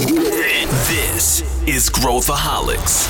[0.00, 3.06] This is Growthaholics.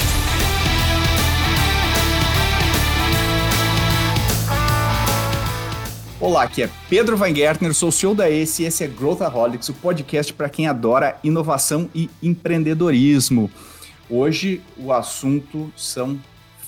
[6.20, 10.32] Olá, aqui é Pedro Weingärtner, sou CEO da ACE e esse é Growthaholics, o podcast
[10.32, 13.48] para quem adora inovação e empreendedorismo.
[14.08, 16.18] Hoje o assunto são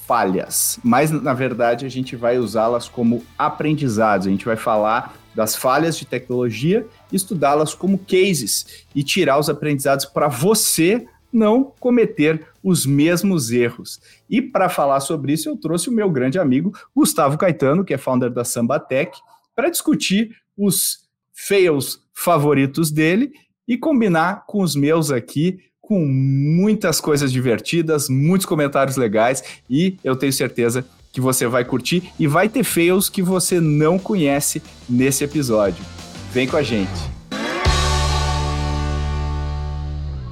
[0.07, 4.29] falhas, mas na verdade a gente vai usá-las como aprendizados.
[4.29, 10.05] A gente vai falar das falhas de tecnologia, estudá-las como cases e tirar os aprendizados
[10.05, 14.01] para você não cometer os mesmos erros.
[14.29, 17.99] E para falar sobre isso, eu trouxe o meu grande amigo Gustavo Caetano, que é
[17.99, 19.19] founder da Sambatec,
[19.57, 23.33] para discutir os fails favoritos dele
[23.67, 30.15] e combinar com os meus aqui, com muitas coisas divertidas, muitos comentários legais e eu
[30.15, 35.23] tenho certeza que você vai curtir e vai ter fails que você não conhece nesse
[35.23, 35.85] episódio.
[36.33, 36.91] Vem com a gente.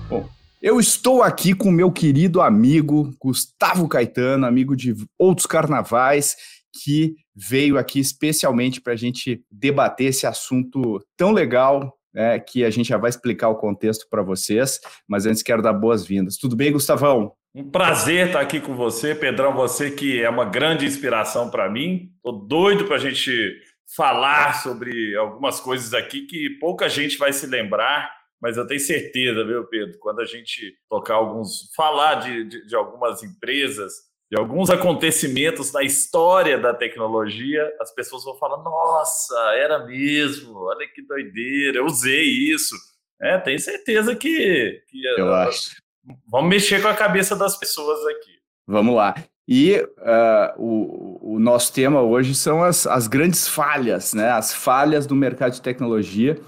[0.08, 0.26] Bom,
[0.62, 6.34] eu estou aqui com meu querido amigo Gustavo Caetano, amigo de outros carnavais,
[6.82, 12.70] que veio aqui especialmente para a gente debater esse assunto tão legal, né, que a
[12.70, 16.36] gente já vai explicar o contexto para vocês, mas antes quero dar boas-vindas.
[16.36, 17.32] Tudo bem, Gustavão?
[17.52, 22.12] Um prazer estar aqui com você, Pedrão, você que é uma grande inspiração para mim.
[22.22, 23.60] Tô doido para a gente
[23.96, 28.08] falar sobre algumas coisas aqui que pouca gente vai se lembrar,
[28.40, 32.76] mas eu tenho certeza, viu, Pedro, quando a gente tocar alguns, falar de, de, de
[32.76, 33.94] algumas empresas,
[34.30, 40.86] de alguns acontecimentos na história da tecnologia, as pessoas vão falar: nossa, era mesmo, olha
[40.86, 42.76] que doideira, eu usei isso.
[43.20, 45.72] É, tenho certeza que, que eu acho.
[46.30, 48.40] Vamos mexer com a cabeça das pessoas aqui.
[48.66, 49.14] Vamos lá.
[49.48, 54.30] E uh, o, o, nosso tema hoje são as, as grandes falhas, né?
[54.30, 56.38] As falhas do mercado de tecnologia.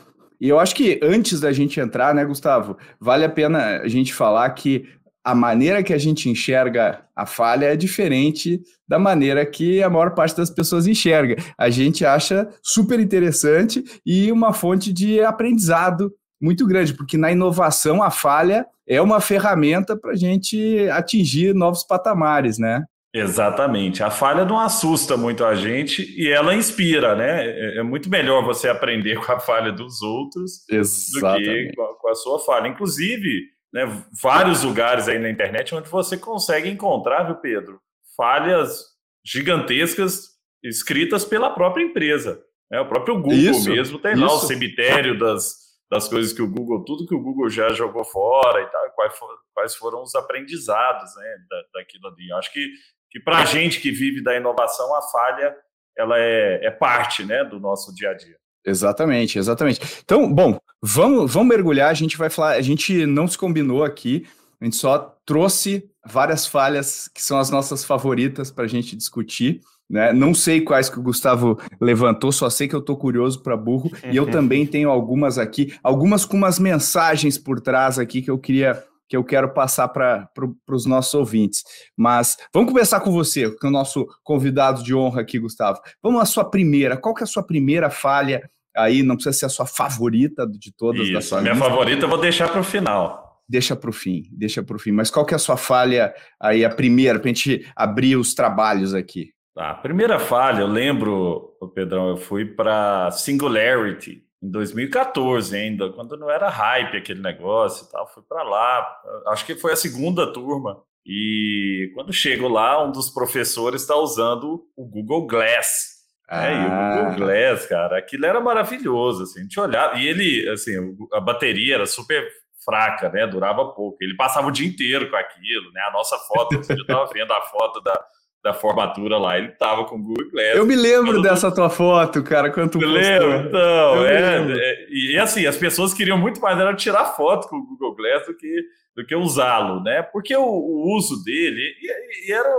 [0.40, 4.14] E eu acho que antes da gente entrar, né, Gustavo, vale a pena a gente
[4.14, 4.88] falar que
[5.24, 10.14] a maneira que a gente enxerga a falha é diferente da maneira que a maior
[10.14, 11.36] parte das pessoas enxerga.
[11.56, 18.02] A gente acha super interessante e uma fonte de aprendizado muito grande, porque na inovação
[18.02, 22.84] a falha é uma ferramenta para a gente atingir novos patamares, né?
[23.14, 24.02] Exatamente.
[24.02, 27.44] A falha não assusta muito a gente e ela inspira, né?
[27.46, 31.76] É, é muito melhor você aprender com a falha dos outros Exatamente.
[31.76, 32.68] do que com a sua falha.
[32.68, 37.80] Inclusive, né, vários lugares aí na internet onde você consegue encontrar, viu, Pedro,
[38.16, 38.80] falhas
[39.24, 40.32] gigantescas
[40.62, 42.40] escritas pela própria empresa.
[42.70, 42.80] Né?
[42.80, 44.22] O próprio Google isso, mesmo tem isso.
[44.22, 45.61] lá o cemitério das,
[45.92, 49.14] das coisas que o Google, tudo que o Google já jogou fora e tal, quais,
[49.14, 52.32] for, quais foram os aprendizados né, da, daquilo ali.
[52.32, 52.66] Acho que,
[53.10, 55.54] que para a gente que vive da inovação, a falha
[55.94, 58.38] ela é, é parte né, do nosso dia a dia.
[58.64, 59.80] Exatamente, exatamente.
[60.02, 61.90] Então, bom, vamos, vamos mergulhar.
[61.90, 62.52] A gente vai falar.
[62.52, 64.26] A gente não se combinou aqui,
[64.58, 69.60] a gente só trouxe várias falhas que são as nossas favoritas para a gente discutir.
[69.92, 70.10] Né?
[70.10, 73.90] Não sei quais que o Gustavo levantou, só sei que eu estou curioso para burro.
[74.10, 78.38] E eu também tenho algumas aqui, algumas com umas mensagens por trás aqui que eu
[78.38, 81.62] queria que eu quero passar para pro, os nossos ouvintes.
[81.94, 85.78] Mas vamos começar com você, com o nosso convidado de honra aqui, Gustavo.
[86.02, 86.96] Vamos à sua primeira.
[86.96, 88.40] Qual que é a sua primeira falha
[88.74, 89.02] aí?
[89.02, 91.68] Não precisa ser a sua favorita de todas Isso, da sua Minha lista.
[91.68, 93.42] favorita eu vou deixar para o final.
[93.46, 94.92] Deixa para o fim, deixa para o fim.
[94.92, 98.32] Mas qual que é a sua falha aí, a primeira, para a gente abrir os
[98.32, 99.28] trabalhos aqui?
[99.56, 106.28] A primeira falha, eu lembro, Pedrão, eu fui para Singularity, em 2014 ainda, quando não
[106.30, 110.82] era hype aquele negócio e tal, fui para lá, acho que foi a segunda turma,
[111.06, 115.92] e quando chego lá, um dos professores está usando o Google Glass,
[116.28, 116.46] ah.
[116.46, 117.16] É, e o Google ah.
[117.16, 120.72] Glass, cara, aquilo era maravilhoso, assim, a gente olhava, e ele, assim,
[121.12, 122.26] a bateria era super
[122.64, 126.54] fraca, né, durava pouco, ele passava o dia inteiro com aquilo, né, a nossa foto,
[126.68, 128.02] eu estava vendo a foto da,
[128.42, 130.56] da formatura lá, ele tava com o Google Glass.
[130.56, 132.92] Eu me lembro dessa tua foto, cara, quando tu postou.
[132.92, 137.56] Lembro, então, é, é, e assim, as pessoas queriam muito mais era tirar foto com
[137.56, 138.64] o Google Glass do que,
[138.96, 140.02] do que usá-lo, né?
[140.02, 142.52] Porque o, o uso dele, e, e, era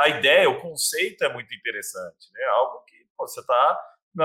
[0.00, 2.44] a, ideia, o conceito é muito interessante, né?
[2.50, 3.78] Algo que pô, você tá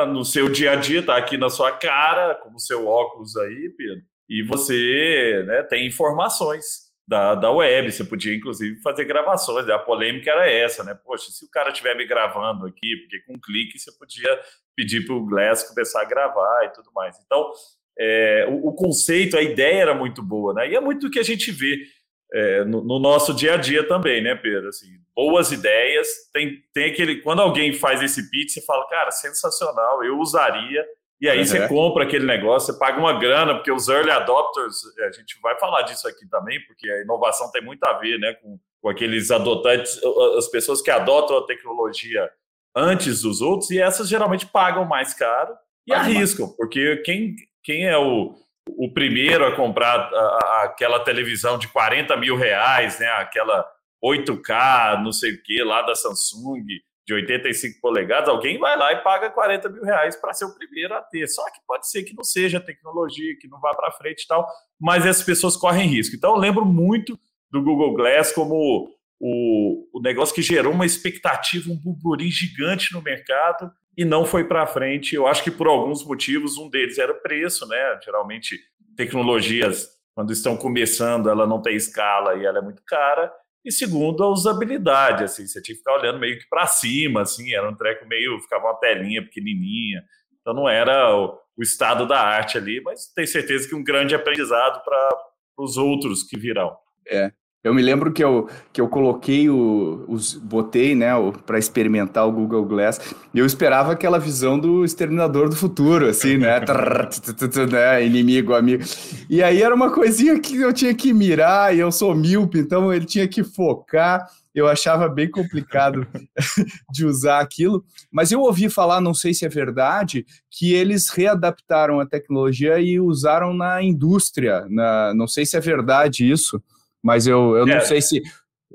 [0.08, 3.70] no seu dia a dia, tá aqui na sua cara, como o seu óculos aí,
[3.78, 9.78] Pedro, e você né, tem informações da, da web, você podia inclusive fazer gravações, a
[9.78, 10.98] polêmica era essa, né?
[11.04, 14.40] Poxa, se o cara estiver me gravando aqui, porque com um clique você podia
[14.76, 17.18] pedir para o Glass começar a gravar e tudo mais.
[17.26, 17.52] Então,
[18.00, 20.70] é, o, o, conceito, a ideia era muito boa, né?
[20.70, 21.86] E é muito do que a gente vê
[22.34, 24.70] é, no, no, nosso dia a dia também, né, Pedro?
[24.70, 27.22] Assim, boas ideias, tem, tem aquele.
[27.22, 30.84] Quando alguém faz esse pitch, você fala, cara, sensacional, eu usaria,
[31.22, 31.46] E aí uhum.
[31.46, 35.58] você compra aquele negócio, você paga uma grana, porque os early adopters, a gente vai
[35.58, 39.32] falar disso aqui também, porque a inovação tem muito a ver né, com, com aqueles
[39.32, 40.00] adotantes,
[40.38, 42.30] as pessoas que adotam a tecnologia
[42.76, 45.56] antes dos outros, e essas geralmente pagam mais caro
[45.88, 48.36] e arriscam, porque quem, quem é o,
[48.68, 53.66] o primeiro a comprar a, a, aquela televisão de 40 mil reais, né, aquela
[54.04, 56.66] 8K, não sei o que, lá da Samsung,
[57.06, 60.94] de 85 polegadas, alguém vai lá e paga 40 mil reais para ser o primeiro
[60.94, 61.28] a ter.
[61.28, 64.48] Só que pode ser que não seja tecnologia, que não vá para frente e tal,
[64.80, 66.16] mas essas pessoas correm risco.
[66.16, 67.20] Então eu lembro muito
[67.52, 68.90] do Google Glass como
[69.20, 74.46] o, o negócio que gerou uma expectativa, um burburinho gigante no mercado e não foi
[74.46, 75.16] para frente.
[75.16, 78.00] Eu acho que por alguns motivos, um deles era o preço, né?
[78.04, 78.60] Geralmente
[78.96, 83.34] tecnologias quando estão começando, ela não tem escala e ela é muito cara.
[83.64, 87.54] E segundo, a usabilidade, assim, você tinha que ficar olhando meio que para cima, assim,
[87.54, 90.04] era um treco meio, ficava uma telinha pequenininha,
[90.42, 94.14] então não era o, o estado da arte ali, mas tenho certeza que um grande
[94.14, 95.10] aprendizado para
[95.58, 96.76] os outros que virão.
[97.08, 97.32] É,
[97.64, 101.12] eu me lembro que eu, que eu coloquei o, os botei, né,
[101.46, 103.00] para experimentar o Google Glass.
[103.34, 106.60] E eu esperava aquela visão do exterminador do futuro, assim, né,
[107.72, 108.84] né, inimigo, amigo.
[109.30, 112.92] E aí era uma coisinha que eu tinha que mirar e eu sou míope, então
[112.92, 114.28] ele tinha que focar.
[114.54, 116.06] Eu achava bem complicado
[116.92, 122.00] de usar aquilo, mas eu ouvi falar, não sei se é verdade, que eles readaptaram
[122.00, 124.68] a tecnologia e usaram na indústria.
[124.70, 126.62] Na, não sei se é verdade isso
[127.04, 127.76] mas eu, eu é.
[127.76, 128.22] não sei se,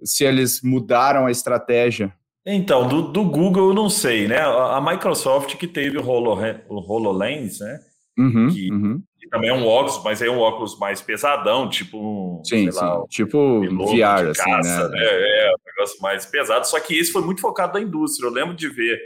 [0.05, 2.13] se eles mudaram a estratégia.
[2.45, 4.41] Então, do, do Google eu não sei, né?
[4.41, 6.39] A Microsoft que teve o, Holo,
[6.69, 7.81] o HoloLens, né?
[8.19, 9.03] Uhum, que, uhum.
[9.19, 12.77] que, também é um óculos, mas é um óculos mais pesadão, tipo sim, sim.
[12.77, 14.99] Lá, tipo VR, assim, caça, né?
[14.99, 15.05] né?
[15.05, 16.67] É, um negócio mais pesado.
[16.67, 18.27] Só que esse foi muito focado na indústria.
[18.27, 18.99] Eu lembro de ver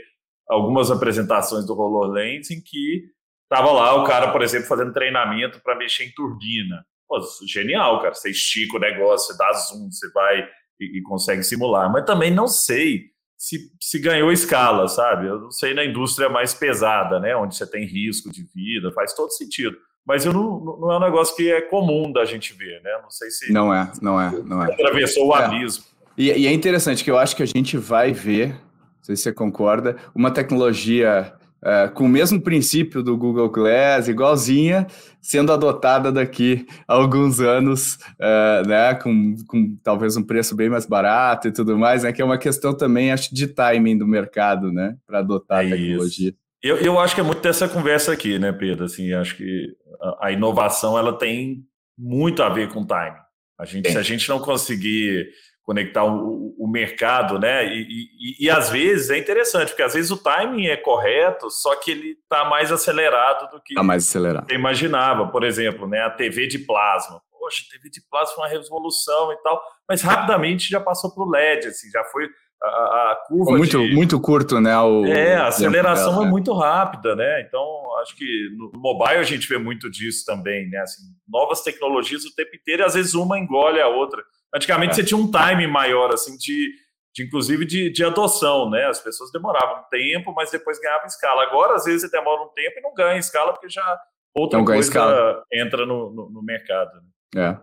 [0.47, 3.03] algumas apresentações do HoloLens em que
[3.49, 6.83] tava lá o cara, por exemplo, fazendo treinamento para mexer em turbina.
[7.13, 8.13] Pô, genial, cara.
[8.13, 10.47] Você estica o negócio, você dá zoom, você vai
[10.79, 11.91] e, e consegue simular.
[11.91, 15.27] Mas também não sei se, se ganhou escala, sabe?
[15.27, 17.35] Eu não sei na indústria mais pesada, né?
[17.35, 19.77] Onde você tem risco de vida, faz todo sentido.
[20.05, 22.99] Mas eu não, não é um negócio que é comum da gente ver, né?
[23.01, 23.53] Não sei se.
[23.53, 24.71] Não é, não é, não é.
[24.71, 25.45] Atravessou o é.
[25.45, 25.85] abismo.
[26.17, 29.23] E, e, é interessante que eu acho que a gente vai ver, não sei se
[29.23, 31.33] você concorda, uma tecnologia
[31.63, 34.85] uh, com o mesmo princípio do Google Glass, igualzinha,
[35.21, 40.85] sendo adotada daqui a alguns anos, uh, né, com, com, talvez um preço bem mais
[40.85, 44.71] barato e tudo mais, né, que é uma questão também, acho, de timing do mercado,
[44.71, 46.33] né, para adotar é a tecnologia.
[46.61, 48.85] Eu, eu acho que é muito dessa conversa aqui, né, Pedro?
[48.85, 51.63] Assim, acho que a, a inovação ela tem
[51.97, 53.23] muito a ver com timing.
[53.59, 55.29] A gente, se a gente não conseguir
[55.63, 57.65] conectar o, o mercado, né?
[57.65, 61.75] E, e, e, às vezes é interessante, porque às vezes o timing é correto, só
[61.75, 64.47] que ele está mais acelerado do que tá mais acelerado.
[64.47, 65.27] você imaginava.
[65.27, 67.21] Por exemplo, né, a TV de plasma.
[67.31, 71.29] Poxa, TV de plasma foi uma revolução e tal, mas rapidamente já passou para o
[71.29, 72.27] LED, assim, já foi
[72.61, 73.93] a, a curva muito de...
[73.93, 74.77] muito curto, né?
[74.79, 76.31] O, é, a aceleração dela, é né?
[76.31, 77.41] muito rápida, né?
[77.41, 77.61] Então
[78.01, 80.79] acho que no mobile a gente vê muito disso também, né?
[80.79, 84.23] Assim, novas tecnologias o tempo inteiro e às vezes uma engole a outra.
[84.53, 84.93] Antigamente é.
[84.95, 86.71] você tinha um time maior, assim, de,
[87.13, 88.85] de inclusive de, de, adoção, né?
[88.85, 91.43] As pessoas demoravam um tempo, mas depois ganhavam escala.
[91.43, 93.99] Agora, às vezes, você demora um tempo e não ganha escala, porque já
[94.35, 95.43] outra não coisa escala.
[95.51, 96.91] entra no, no, no, mercado.
[97.33, 97.49] Né?
[97.49, 97.57] É.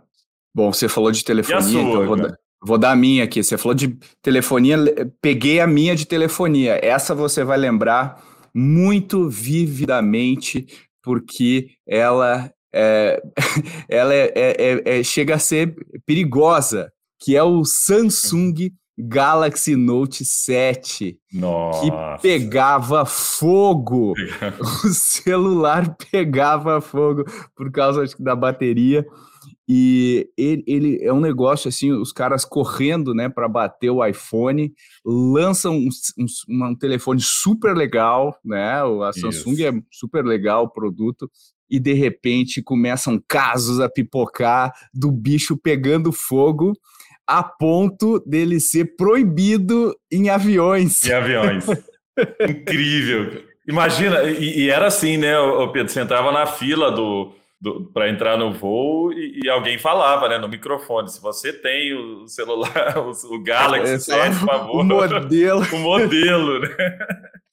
[0.55, 3.43] Bom, você falou de telefonia, sua, então vou, dar, vou dar a minha aqui.
[3.43, 4.77] Você falou de telefonia,
[5.23, 6.81] peguei a minha de telefonia.
[6.83, 8.21] Essa você vai lembrar
[8.53, 10.67] muito vividamente,
[11.03, 13.23] porque ela é,
[13.89, 15.75] ela é, é, é, é, chega a ser
[16.07, 21.81] perigosa, que é o Samsung Galaxy Note 7, Nossa.
[21.81, 24.15] que pegava fogo.
[24.85, 27.25] o celular pegava fogo
[27.57, 29.07] por causa da bateria.
[29.73, 34.73] E ele, ele, é um negócio assim, os caras correndo, né, para bater o iPhone,
[35.05, 38.83] lançam um, um, um, telefone super legal, né?
[38.83, 39.67] A Samsung Isso.
[39.67, 41.31] é super legal o produto,
[41.71, 46.73] e de repente começam casos a pipocar do bicho pegando fogo
[47.27, 51.05] a ponto dele ser proibido em aviões.
[51.05, 51.65] Em aviões.
[52.49, 53.45] Incrível.
[53.69, 55.93] Imagina, e, e, era assim, né, o Pedro?
[55.93, 60.39] Você entrava na fila do, do para entrar no voo e, e, alguém falava, né,
[60.39, 64.81] no microfone: se você tem o celular, o, o Galaxy, é, 7, por favor.
[64.81, 65.63] O modelo.
[65.73, 66.69] o modelo, né?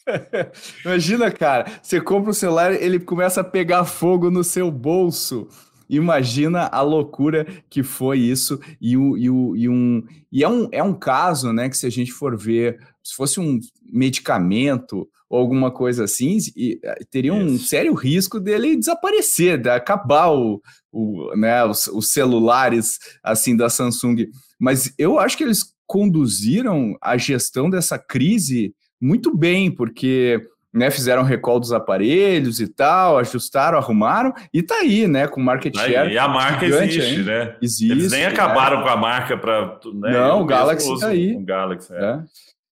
[0.86, 5.48] Imagina, cara, você compra o celular, ele começa a pegar fogo no seu bolso.
[5.90, 10.68] imagina a loucura que foi isso e, o, e, o, e um e é um,
[10.72, 13.60] é um caso, né, que se a gente for ver, se fosse um
[13.92, 17.68] medicamento ou alguma coisa assim, e, eh, teria um isso.
[17.68, 20.62] sério risco dele desaparecer, de acabar o,
[20.92, 24.28] o, né, os, os celulares assim da Samsung.
[24.60, 30.42] Mas eu acho que eles conduziram a gestão dessa crise muito bem, porque
[30.74, 35.76] né, fizeram recall dos aparelhos e tal, ajustaram, arrumaram, e tá aí, né, com market
[35.76, 36.12] share.
[36.12, 37.56] E a marca existe, né?
[37.62, 37.92] Existe.
[37.92, 38.84] Eles nem acabaram é.
[38.84, 39.80] com a marca para.
[39.94, 41.36] Né, Não, o Galaxy tá aí.
[41.36, 41.98] O Galaxy, é.
[41.98, 42.20] é.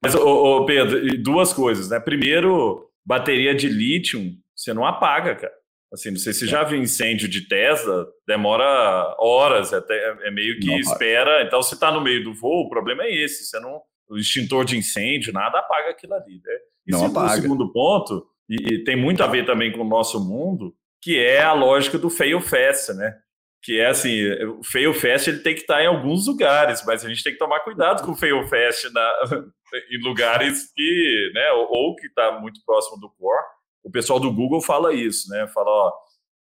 [0.02, 2.00] Mas, ô, ô, Pedro, duas coisas, né?
[2.00, 4.22] Primeiro, bateria de lítio,
[4.56, 5.54] você não apaga, cara.
[5.92, 10.68] Assim, não sei se já viu incêndio de Tesla, demora horas, até, é meio que
[10.68, 11.42] não, espera.
[11.44, 13.46] Então, se está no meio do voo, o problema é esse.
[13.46, 16.42] Você não, o extintor de incêndio, nada apaga aquilo ali.
[16.44, 16.54] Né?
[16.88, 17.42] E não segundo, apaga.
[17.42, 21.42] segundo ponto, e, e, tem muito a ver também com o nosso mundo, que é
[21.42, 23.16] a lógica do fail fast, né?
[23.64, 24.22] Que é assim,
[24.60, 27.40] o fail fast ele tem que estar em alguns lugares, mas a gente tem que
[27.40, 29.14] tomar cuidado com o fail fast na,
[29.92, 33.44] em lugares que, né, ou, ou que está muito próximo do core.
[33.84, 35.48] O pessoal do Google fala isso, né?
[35.48, 35.94] Fala, ó,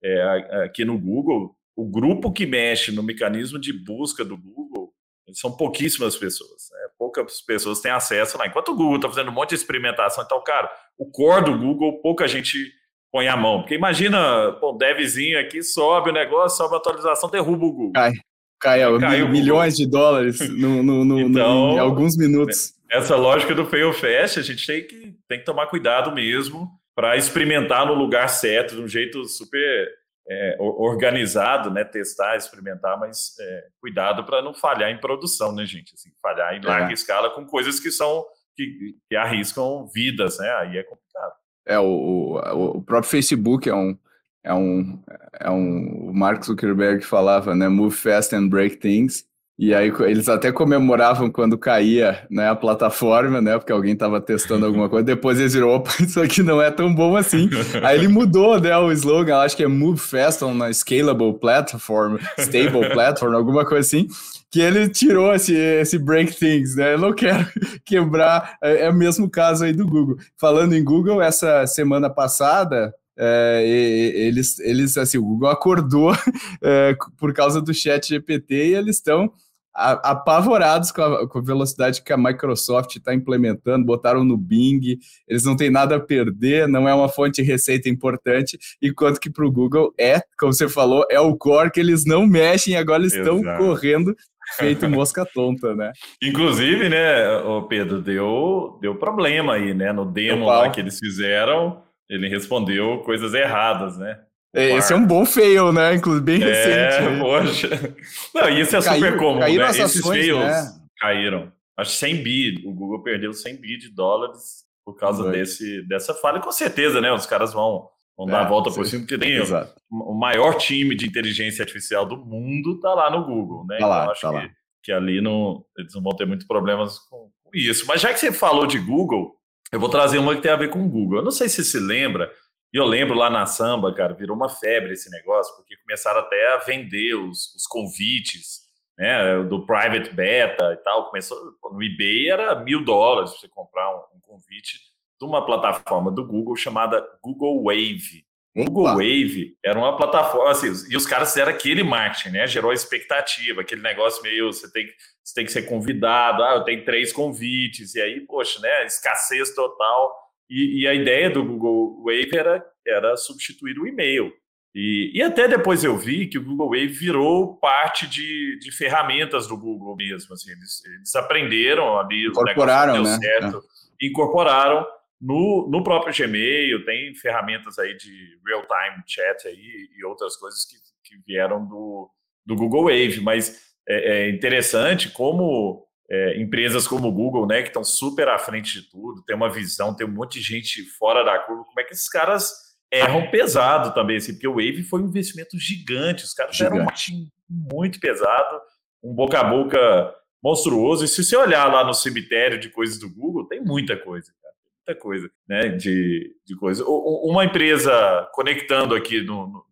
[0.02, 4.87] é, aqui no Google, o grupo que mexe no mecanismo de busca do Google
[5.34, 6.68] são pouquíssimas pessoas.
[6.70, 6.78] Né?
[6.98, 8.46] Poucas pessoas têm acesso lá.
[8.46, 12.00] Enquanto o Google está fazendo um monte de experimentação, então, cara, o core do Google,
[12.00, 12.72] pouca gente
[13.10, 13.60] põe a mão.
[13.60, 17.92] Porque imagina, pô, um devzinho aqui, sobe o negócio, sobe a atualização, derruba o Google.
[17.92, 18.12] Cai.
[18.60, 22.74] Cai, Caiu milhões de dólares no, no, no, então, em alguns minutos.
[22.90, 27.16] Essa lógica do fail fast, a gente tem que, tem que tomar cuidado mesmo para
[27.16, 29.88] experimentar no lugar certo, de um jeito super
[30.30, 31.84] é, organizado, né?
[31.84, 35.94] Testar, experimentar, mas é, cuidado para não falhar em produção, né, gente?
[35.94, 36.92] Assim, falhar em larga é.
[36.92, 40.50] escala com coisas que são que, que, arriscam vidas, né?
[40.56, 41.32] Aí é complicado.
[41.66, 42.38] É o,
[42.76, 43.96] o, próprio Facebook é um
[44.44, 45.02] é um
[45.40, 47.68] é um o Mark Zuckerberg falava, né?
[47.68, 49.26] Move fast and break things.
[49.58, 53.58] E aí eles até comemoravam quando caía né, a plataforma, né?
[53.58, 55.04] Porque alguém estava testando alguma coisa.
[55.04, 57.50] Depois eles viram, opa, isso aqui não é tão bom assim.
[57.82, 62.18] Aí ele mudou né, o slogan, acho que é Move Fast on a Scalable Platform,
[62.38, 64.06] Stable Platform, alguma coisa assim.
[64.48, 66.94] Que ele tirou esse, esse break things, né?
[66.94, 67.44] Eu não quero
[67.84, 68.56] quebrar.
[68.62, 70.18] É, é o mesmo caso aí do Google.
[70.36, 76.12] Falando em Google, essa semana passada, é, eles, eles, assim, o Google acordou
[76.62, 79.32] é, por causa do chat GPT e eles estão
[79.78, 85.44] apavorados com a, com a, velocidade que a Microsoft está implementando, botaram no Bing, eles
[85.44, 89.46] não têm nada a perder, não é uma fonte de receita importante, enquanto que para
[89.46, 93.14] o Google é, como você falou, é o core que eles não mexem, agora eles
[93.14, 94.14] estão correndo
[94.56, 95.92] feito mosca tonta, né?
[96.22, 101.82] Inclusive, né, o Pedro, deu, deu problema aí, né, no demo lá que eles fizeram,
[102.08, 104.18] ele respondeu coisas erradas, né?
[104.58, 105.94] É, esse é um bom fail, né?
[105.94, 107.06] Inclusive, bem é, recente.
[107.06, 107.94] É, poxa.
[108.34, 109.50] Não, isso é Caiu, super comum, né?
[109.50, 110.78] Esses ações, fails né?
[110.98, 111.52] caíram.
[111.76, 112.62] Acho 100 bi.
[112.66, 116.40] O Google perdeu 100 bi de dólares por causa desse, dessa falha.
[116.40, 117.12] Com certeza, né?
[117.12, 119.74] Os caras vão, vão é, dar a volta por cima, porque tem Exato.
[119.90, 123.78] o maior time de inteligência artificial do mundo tá lá no Google, né?
[123.78, 124.50] Tá lá, então, acho tá que, lá.
[124.84, 127.84] que ali não, eles não vão ter muitos problemas com, com isso.
[127.86, 129.36] Mas já que você falou de Google,
[129.70, 131.18] eu vou trazer uma que tem a ver com o Google.
[131.18, 132.32] Eu não sei se se lembra,
[132.72, 136.54] e eu lembro lá na samba, cara, virou uma febre esse negócio, porque começaram até
[136.54, 141.06] a vender os, os convites, né, do private beta e tal.
[141.06, 141.38] Começou
[141.72, 144.80] no eBay era mil dólares para você comprar um, um, convite
[145.18, 148.26] de uma plataforma do Google chamada Google Wave.
[148.54, 152.46] Google Wave era uma plataforma, assim, e os caras fizeram aquele marketing, né?
[152.46, 154.88] Gerou expectativa, aquele negócio meio, você tem,
[155.22, 158.84] você tem que ser convidado, ah, eu tenho três convites, e aí, poxa, né?
[158.84, 160.27] Escassez total.
[160.50, 164.32] E, e, a ideia do Google Wave era, era substituir o e-mail.
[164.74, 169.46] E, e, até depois eu vi que o Google Wave virou parte de, de ferramentas
[169.46, 170.32] do Google mesmo.
[170.32, 173.18] Assim, eles, eles aprenderam ali, incorporaram, deu né?
[173.18, 174.06] certo, é.
[174.06, 174.86] incorporaram
[175.20, 180.76] no, no próprio Gmail, tem ferramentas aí de real-time chat aí e outras coisas que,
[181.04, 182.10] que vieram do,
[182.46, 183.20] do Google Wave.
[183.20, 188.38] Mas é, é interessante como é, empresas como o Google, né, que estão super à
[188.38, 191.80] frente de tudo, tem uma visão, tem um monte de gente fora da curva, como
[191.80, 196.24] é que esses caras erram pesado também, assim, porque o Wave foi um investimento gigante,
[196.24, 196.72] os caras gigante.
[196.72, 198.60] eram um marketing muito pesado,
[199.02, 203.12] um boca a boca monstruoso, e se você olhar lá no cemitério de coisas do
[203.12, 206.82] Google, tem muita coisa, cara, muita coisa, né, de, de coisa.
[206.86, 209.64] Uma empresa, conectando aqui no, no,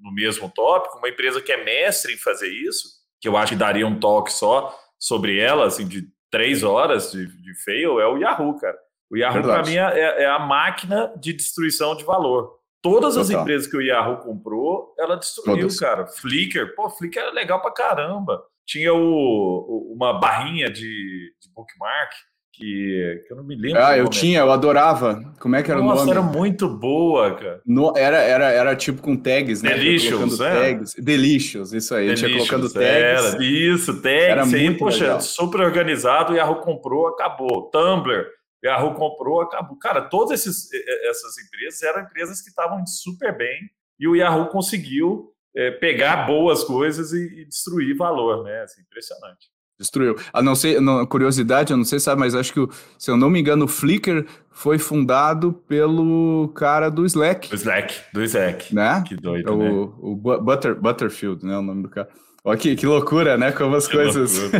[0.00, 2.88] no mesmo tópico, uma empresa que é mestre em fazer isso,
[3.20, 7.26] que eu acho que daria um toque só, sobre ela, assim, de três horas de,
[7.26, 8.76] de fail, é o Yahoo, cara.
[9.10, 12.58] O Yahoo, para mim, é, é, a máquina de destruição de valor.
[12.82, 15.78] Todas as empresas que o Yahoo comprou, ela destruiu, Todas.
[15.78, 16.06] cara.
[16.06, 18.42] Flickr, pô, Flickr era legal pra caramba.
[18.66, 22.12] Tinha o, o- uma barrinha de, de bookmark
[22.56, 23.82] que, que eu não me lembro.
[23.82, 25.34] Ah, eu tinha, eu adorava.
[25.40, 26.10] Como é que era Nossa, o nome?
[26.12, 27.60] era muito boa, cara.
[27.66, 29.74] No- era, era, era tipo com tags, né?
[29.74, 30.60] Delicious, colocando é?
[30.60, 30.94] tags.
[30.94, 32.10] Delicious, isso aí.
[32.10, 33.34] A gente ia colocando Delicious, tags.
[33.34, 34.28] Era, isso, tags.
[34.28, 35.20] Era aí, muito poxa, legal.
[35.20, 37.70] super organizado, o Yahoo comprou, acabou.
[37.70, 38.26] Tumblr,
[38.62, 39.78] o Yahoo comprou, acabou.
[39.78, 40.68] Cara, todas esses,
[41.08, 43.58] essas empresas eram empresas que estavam super bem
[43.98, 48.62] e o Yahoo conseguiu eh, pegar boas coisas e, e destruir valor, né?
[48.62, 49.53] Assim, impressionante.
[49.78, 50.16] Destruiu.
[50.32, 53.10] A não ser, não, curiosidade, eu não sei se sabe, mas acho que, o- se
[53.10, 58.22] eu não me engano, o Flickr foi fundado pelo cara do Slack, Do Slack, do
[58.22, 58.74] Slack.
[58.74, 59.02] né?
[59.06, 59.70] Que doido, o, né?
[59.98, 61.58] o Bu- Butter, Butterfield, né?
[61.58, 62.08] O nome do cara.
[62.44, 63.50] Olha que, que loucura, né?
[63.52, 64.38] Como as Que coisas.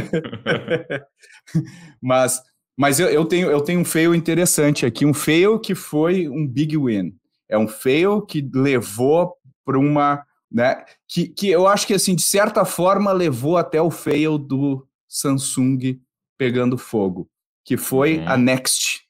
[2.03, 2.41] mas
[2.77, 5.07] mas eu, eu, tenho, eu tenho um fail interessante aqui.
[5.07, 7.15] Um fail que foi um big win.
[7.49, 9.33] É um fail que levou
[9.65, 10.25] para uma.
[10.51, 14.87] Né, que, que eu acho que, assim, de certa forma, levou até o fail do
[15.15, 16.01] Samsung
[16.37, 17.29] pegando fogo,
[17.65, 18.29] que foi Uhum.
[18.29, 19.03] a Next.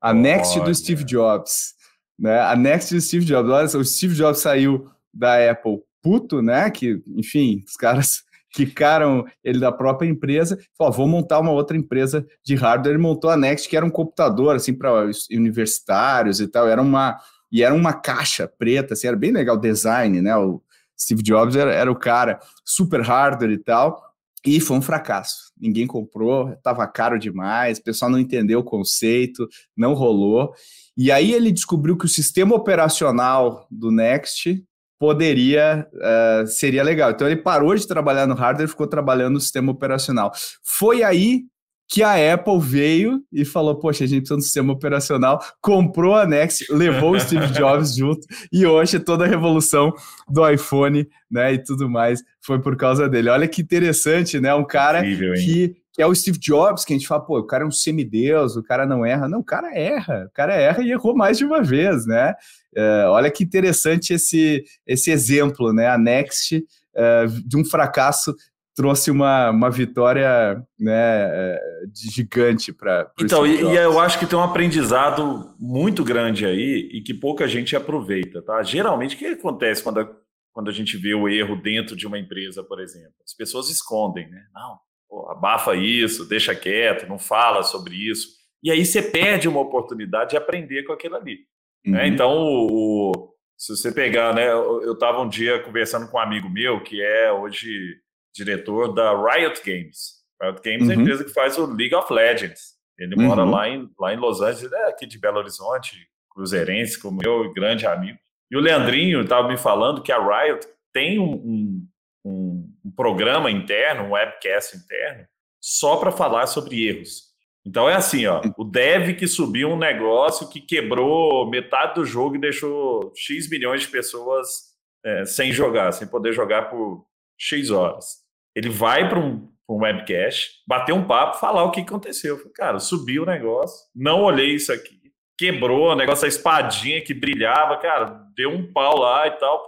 [0.00, 0.64] A Next Olha.
[0.64, 1.74] do Steve Jobs.
[2.18, 2.40] Né?
[2.40, 3.50] A Next do Steve Jobs.
[3.50, 6.70] Olha, só, o Steve Jobs saiu da Apple puto, né?
[6.70, 12.26] Que, enfim, os caras quicaram ele da própria empresa, falou, vou montar uma outra empresa
[12.44, 16.66] de hardware, ele montou a Next, que era um computador, assim, para universitários e tal,
[16.66, 17.16] era uma,
[17.52, 20.60] e era uma caixa preta, assim, era bem legal o design, né, o
[20.98, 24.02] Steve Jobs era, era o cara, super hardware e tal,
[24.44, 29.46] e foi um fracasso, ninguém comprou, estava caro demais, o pessoal não entendeu o conceito,
[29.76, 30.52] não rolou,
[30.96, 34.64] e aí ele descobriu que o sistema operacional do Next
[34.98, 37.10] poderia, uh, seria legal.
[37.10, 40.30] Então ele parou de trabalhar no hardware e ficou trabalhando no sistema operacional.
[40.62, 41.44] Foi aí
[41.90, 46.14] que a Apple veio e falou: Poxa, a gente precisa de um sistema operacional, comprou
[46.14, 49.92] a Next, levou o Steve Jobs junto, e hoje toda a revolução
[50.28, 53.28] do iPhone né, e tudo mais foi por causa dele.
[53.28, 54.54] Olha que interessante, né?
[54.54, 57.46] Um cara Incrível, que, que é o Steve Jobs, que a gente fala, pô, o
[57.46, 59.28] cara é um semideus, o cara não erra.
[59.28, 62.34] Não, o cara erra, o cara erra e errou mais de uma vez, né?
[62.74, 65.88] É, olha que interessante esse, esse exemplo, né?
[65.88, 68.34] A Next, é, de um fracasso,
[68.74, 71.60] trouxe uma, uma vitória né, é,
[71.92, 76.88] de gigante para Então, e, e, eu acho que tem um aprendizado muito grande aí
[76.92, 78.62] e que pouca gente aproveita, tá?
[78.62, 80.10] Geralmente, o que acontece quando a,
[80.52, 83.14] quando a gente vê o erro dentro de uma empresa, por exemplo?
[83.24, 84.42] As pessoas escondem, né?
[84.54, 88.28] Não, pô, abafa isso, deixa quieto, não fala sobre isso.
[88.62, 91.38] E aí você perde uma oportunidade de aprender com aquilo ali.
[91.84, 91.92] Uhum.
[91.92, 92.08] Né?
[92.08, 94.50] Então, o, o, se você pegar, né?
[94.50, 97.96] Eu estava um dia conversando com um amigo meu que é hoje
[98.34, 100.20] diretor da Riot Games.
[100.40, 100.90] Riot Games uhum.
[100.90, 102.74] é a empresa que faz o League of Legends.
[102.98, 103.26] Ele uhum.
[103.26, 105.96] mora lá em, lá em Los Angeles, é aqui de Belo Horizonte,
[106.30, 108.18] cruzeirense, como meu grande amigo.
[108.50, 111.88] E o Leandrinho estava me falando que a Riot tem um, um,
[112.24, 115.26] um, um programa interno, um webcast interno,
[115.60, 117.30] só para falar sobre erros.
[117.64, 122.36] Então é assim, ó, o dev que subiu um negócio que quebrou metade do jogo
[122.36, 124.70] e deixou X milhões de pessoas
[125.04, 127.06] é, sem jogar, sem poder jogar por
[127.40, 128.18] X horas.
[128.54, 132.36] Ele vai para um, um webcast, bater um papo, falar o que aconteceu.
[132.36, 135.00] Falei, cara, subiu o negócio, não olhei isso aqui,
[135.38, 139.66] quebrou o negócio, a espadinha que brilhava, cara, deu um pau lá e tal.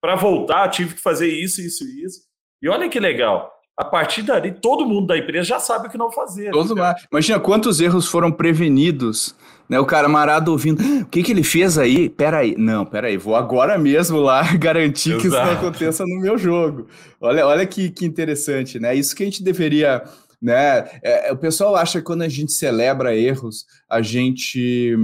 [0.00, 2.20] Para voltar, tive que fazer isso, isso, isso.
[2.60, 5.98] E olha que legal a partir dali, todo mundo da empresa já sabe o que
[5.98, 6.50] não fazer.
[6.52, 6.94] Todo né?
[7.10, 9.34] Imagina quantos erros foram prevenidos.
[9.68, 9.78] Né?
[9.78, 12.08] O camarada ouvindo, o que, que ele fez aí?
[12.08, 15.22] Peraí, não, peraí, vou agora mesmo lá garantir Exato.
[15.22, 16.86] que isso não aconteça no meu jogo.
[17.20, 18.94] Olha, olha que, que interessante, né?
[18.94, 20.02] Isso que a gente deveria.
[20.40, 20.86] Né?
[21.02, 24.94] É, o pessoal acha que quando a gente celebra erros, a gente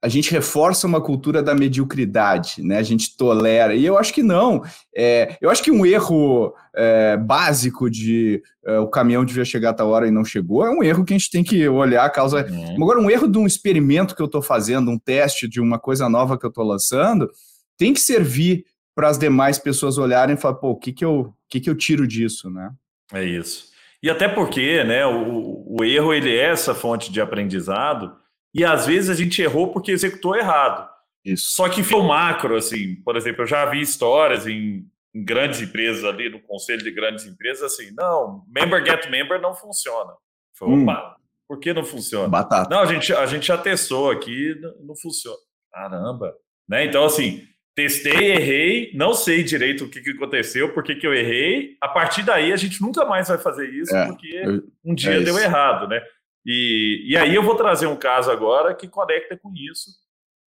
[0.00, 2.78] a gente reforça uma cultura da mediocridade, né?
[2.78, 3.74] A gente tolera.
[3.74, 4.62] E eu acho que não.
[4.94, 9.74] É, eu acho que um erro é, básico de é, o caminhão devia chegar a
[9.74, 12.10] tal hora e não chegou é um erro que a gente tem que olhar a
[12.10, 12.46] causa.
[12.48, 12.82] Uhum.
[12.82, 16.08] Agora, um erro de um experimento que eu estou fazendo, um teste de uma coisa
[16.08, 17.28] nova que eu estou lançando,
[17.76, 21.20] tem que servir para as demais pessoas olharem e falar, pô, o que, que, eu,
[21.20, 22.70] o que, que eu tiro disso, né?
[23.12, 23.68] É isso.
[24.00, 28.12] E até porque, né, o, o erro ele é essa fonte de aprendizado.
[28.58, 30.88] E às vezes a gente errou porque executou errado.
[31.24, 31.52] Isso.
[31.52, 32.96] Só que foi o macro, assim.
[32.96, 37.26] Por exemplo, eu já vi histórias em, em, grandes empresas ali, no conselho de grandes
[37.26, 40.12] empresas, assim, não, member get member não funciona.
[40.58, 40.82] Falei, hum.
[40.82, 41.16] opa,
[41.46, 42.28] por que não funciona?
[42.28, 42.68] Batata.
[42.68, 45.38] Não, a gente, a gente já testou aqui, não, não funciona.
[45.72, 46.34] Caramba.
[46.68, 46.84] Né?
[46.84, 51.14] Então, assim, testei, errei, não sei direito o que, que aconteceu, por que, que eu
[51.14, 51.76] errei.
[51.80, 55.20] A partir daí, a gente nunca mais vai fazer isso, é, porque eu, um dia
[55.20, 56.02] é deu errado, né?
[56.50, 59.90] E, e aí eu vou trazer um caso agora que conecta com isso,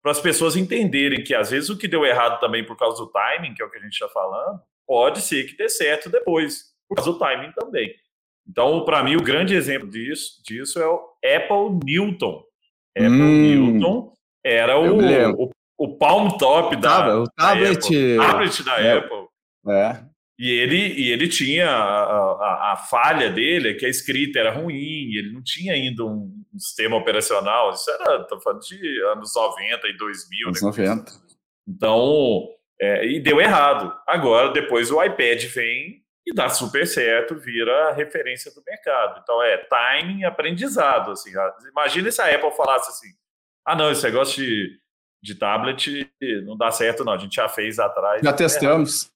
[0.01, 3.11] para as pessoas entenderem que às vezes o que deu errado também por causa do
[3.11, 6.67] timing, que é o que a gente está falando, pode ser que dê certo depois,
[6.87, 7.93] por causa do timing também.
[8.47, 12.45] Então, para mim, o grande exemplo disso, disso é o Apple Newton.
[12.97, 18.31] Apple hum, Newton era o, o, o, palm top da, o tablet, da Apple.
[18.31, 19.27] tablet da é, Apple.
[19.67, 20.08] É.
[20.39, 25.13] E ele, e ele tinha a, a, a, falha dele, que a escrita era ruim,
[25.13, 27.73] ele não tinha ainda um, um sistema operacional.
[27.73, 30.47] Isso era, tô falando de anos 90 e 2000.
[30.47, 30.67] Anos né?
[30.87, 31.11] 90.
[31.67, 32.47] Então,
[32.79, 33.93] é, e deu errado.
[34.07, 39.19] Agora, depois o iPad vem e dá super certo, vira referência do mercado.
[39.21, 41.11] Então, é timing aprendizado.
[41.11, 41.31] Assim,
[41.69, 43.13] imagina se a Apple falasse assim:
[43.65, 44.79] ah, não, esse negócio de,
[45.21, 46.09] de tablet
[46.45, 47.11] não dá certo, não.
[47.11, 48.21] A gente já fez atrás.
[48.23, 49.11] Já testamos.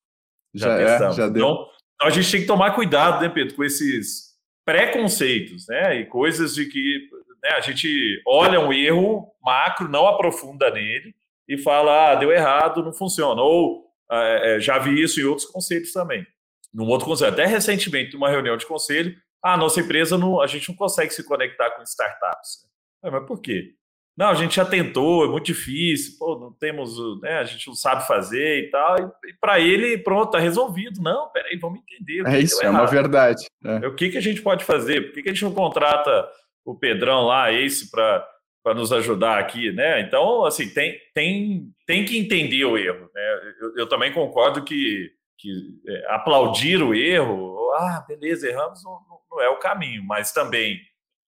[0.54, 1.18] Já, já testamos.
[1.18, 1.46] É, já deu.
[1.46, 4.34] Então, então, a gente tem que tomar cuidado, né, Pedro, com esses
[4.66, 6.02] preconceitos, né?
[6.02, 7.10] E coisas de que
[7.42, 11.16] né, a gente olha um erro macro, não aprofunda nele
[11.48, 13.42] e fala, ah, deu errado, não funciona.
[13.42, 16.26] Ou é, já vi isso em outros conceitos também.
[16.74, 20.70] Num outro conselho, até recentemente, numa reunião de conselho, ah, nossa empresa, não, a gente
[20.70, 22.66] não consegue se conectar com startups.
[23.04, 23.76] Ah, mas por quê?
[24.16, 27.74] Não, a gente já tentou, é muito difícil, pô, não temos, né, a gente não
[27.74, 29.00] sabe fazer e tal.
[29.00, 31.02] E, e para ele, pronto, tá resolvido.
[31.02, 32.28] Não, peraí, vamos entender.
[32.28, 33.46] é isso, é uma verdade.
[33.66, 33.88] É.
[33.88, 35.02] O que, que a gente pode fazer?
[35.02, 36.30] Por que, que a gente não contrata
[36.64, 38.28] o Pedrão lá, esse, para
[38.64, 40.00] para nos ajudar aqui, né?
[40.00, 43.10] Então, assim, tem, tem, tem que entender o erro.
[43.14, 43.54] Né?
[43.60, 45.52] Eu, eu também concordo que, que
[45.86, 48.98] é, aplaudir o erro, ah, beleza, erramos, não,
[49.30, 50.80] não é o caminho, mas também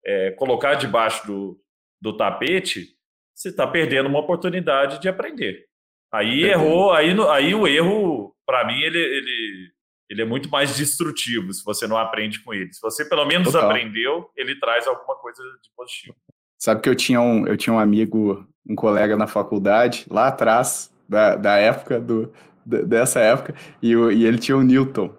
[0.05, 1.59] é, colocar debaixo do,
[2.05, 2.89] do tapete,
[3.33, 5.65] você está perdendo uma oportunidade de aprender.
[6.13, 9.71] Aí errou, aí, aí o erro, para mim, ele, ele,
[10.09, 12.71] ele é muito mais destrutivo se você não aprende com ele.
[12.71, 13.69] Se você pelo menos Total.
[13.69, 16.15] aprendeu, ele traz alguma coisa de positivo.
[16.57, 20.93] Sabe que eu tinha um, eu tinha um amigo, um colega na faculdade, lá atrás,
[21.09, 22.31] da, da época, do,
[22.65, 25.13] dessa época, e, e ele tinha o Newton.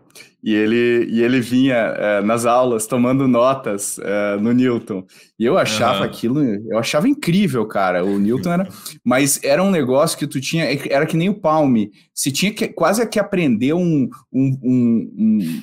[0.46, 5.04] E ele, e ele vinha é, nas aulas tomando notas é, no Newton.
[5.36, 6.04] E eu achava uhum.
[6.04, 8.04] aquilo, eu achava incrível, cara.
[8.04, 8.68] O Newton era.
[9.04, 10.64] Mas era um negócio que tu tinha.
[10.88, 11.90] Era que nem o Palme.
[12.14, 15.62] Você tinha que, quase que aprender um, um, um, um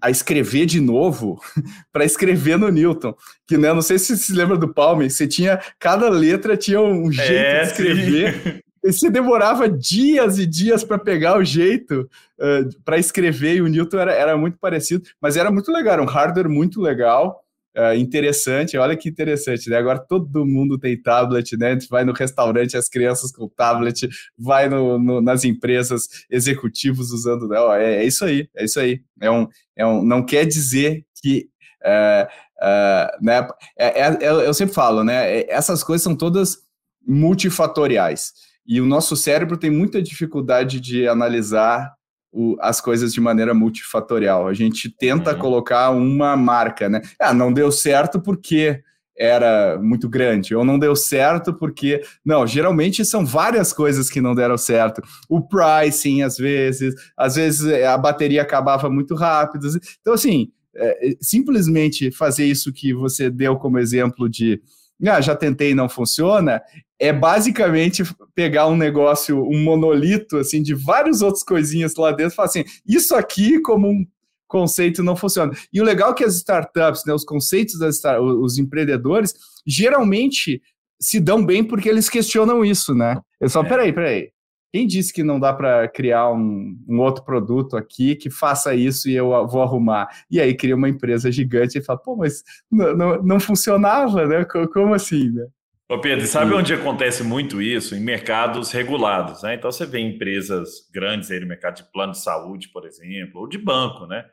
[0.00, 1.38] a escrever de novo
[1.92, 3.14] para escrever no Newton.
[3.46, 5.60] Que né, não sei se você se lembra do Palme, você tinha.
[5.78, 8.42] Cada letra tinha um jeito é, de escrever.
[8.42, 8.60] Sim.
[8.82, 13.98] você demorava dias e dias para pegar o jeito uh, para escrever, e o Newton
[13.98, 17.44] era, era muito parecido, mas era muito legal, era um hardware muito legal,
[17.76, 19.76] uh, interessante, olha que interessante, né?
[19.76, 21.68] Agora todo mundo tem tablet, né?
[21.68, 27.12] A gente vai no restaurante, as crianças com tablet, vai no, no nas empresas, executivos
[27.12, 27.58] usando, né?
[27.78, 29.00] é, é, isso aí, é isso aí.
[29.20, 31.48] É um, é um, não quer dizer que
[31.82, 35.42] uh, né, é, é, eu sempre falo, né?
[35.48, 36.58] Essas coisas são todas
[37.06, 38.32] multifatoriais.
[38.66, 41.92] E o nosso cérebro tem muita dificuldade de analisar
[42.32, 44.48] o, as coisas de maneira multifatorial.
[44.48, 45.38] A gente tenta uhum.
[45.38, 47.02] colocar uma marca, né?
[47.20, 48.82] Ah, não deu certo porque
[49.16, 52.02] era muito grande, ou não deu certo porque.
[52.24, 55.02] Não, geralmente são várias coisas que não deram certo.
[55.28, 59.68] O pricing, às vezes, às vezes é, a bateria acabava muito rápido.
[60.00, 64.60] Então, assim, é, simplesmente fazer isso que você deu como exemplo de.
[65.08, 66.62] Ah, já tentei e não funciona,
[66.98, 72.36] é basicamente pegar um negócio, um monolito, assim, de várias outras coisinhas lá dentro e
[72.36, 74.06] falar assim, isso aqui como um
[74.46, 75.52] conceito não funciona.
[75.72, 79.34] E o legal é que as startups, né, os conceitos das os empreendedores,
[79.66, 80.62] geralmente
[81.00, 83.18] se dão bem porque eles questionam isso, né?
[83.40, 83.68] Eles falam, é.
[83.70, 84.30] peraí, peraí,
[84.72, 89.06] quem disse que não dá para criar um, um, outro produto aqui que faça isso
[89.08, 90.08] e eu vou arrumar?
[90.30, 94.46] E aí cria uma empresa gigante e fala, pô, mas não, não, não funcionava, né?
[94.72, 95.46] Como assim, né?
[95.90, 97.94] Ô Pedro, sabe onde acontece muito isso?
[97.94, 99.56] Em mercados regulados, né?
[99.56, 103.46] Então você vê empresas grandes aí no mercado de plano de saúde, por exemplo, ou
[103.46, 104.24] de banco, né?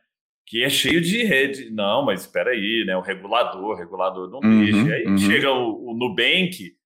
[0.48, 1.70] Que é cheio de rede.
[1.70, 2.96] Não, mas espera aí, né?
[2.96, 4.94] O regulador, o regulador não uhum, deixa.
[4.94, 5.18] Aí uhum.
[5.18, 6.79] chega o, o Nubank.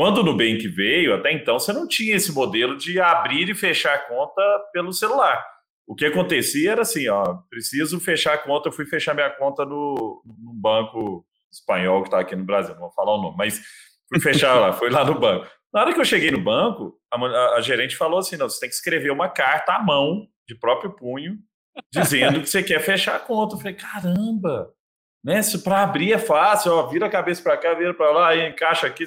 [0.00, 3.94] Quando o Nubank veio, até então você não tinha esse modelo de abrir e fechar
[3.94, 4.40] a conta
[4.72, 5.44] pelo celular.
[5.86, 9.64] O que acontecia era assim, ó, preciso fechar a conta, eu fui fechar minha conta
[9.66, 13.60] no, no banco espanhol que está aqui no Brasil, não vou falar o nome, mas
[14.10, 15.46] Fui fechar lá, fui lá no banco.
[15.72, 18.58] Na hora que eu cheguei no banco, a, a, a, gerente falou assim: não, você
[18.58, 21.38] tem que escrever uma carta à mão, de próprio punho,
[21.92, 23.54] dizendo que você quer fechar a conta.
[23.54, 24.68] Eu falei, caramba,
[25.22, 25.42] né?
[25.42, 28.86] Se para abrir é fácil, ó, vira a cabeça para cá, vira para lá, encaixa
[28.86, 29.04] aqui,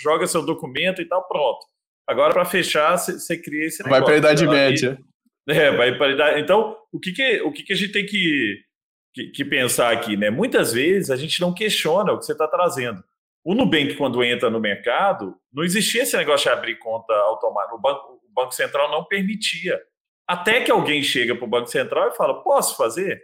[0.00, 1.66] joga seu documento e tal, pronto.
[2.06, 4.00] Agora, para fechar, você cria esse negócio.
[4.00, 4.98] Vai para a Idade Média.
[5.48, 6.40] É, vai para a Idade.
[6.40, 8.60] Então, o que, que, o que, que a gente tem que,
[9.14, 10.30] que, que pensar aqui, né?
[10.30, 13.02] Muitas vezes a gente não questiona o que você está trazendo.
[13.44, 17.74] O Nubank, quando entra no mercado, não existia esse negócio de abrir conta automática.
[17.74, 19.80] O Banco, o banco Central não permitia.
[20.28, 23.20] Até que alguém chega para o Banco Central e fala: posso fazer?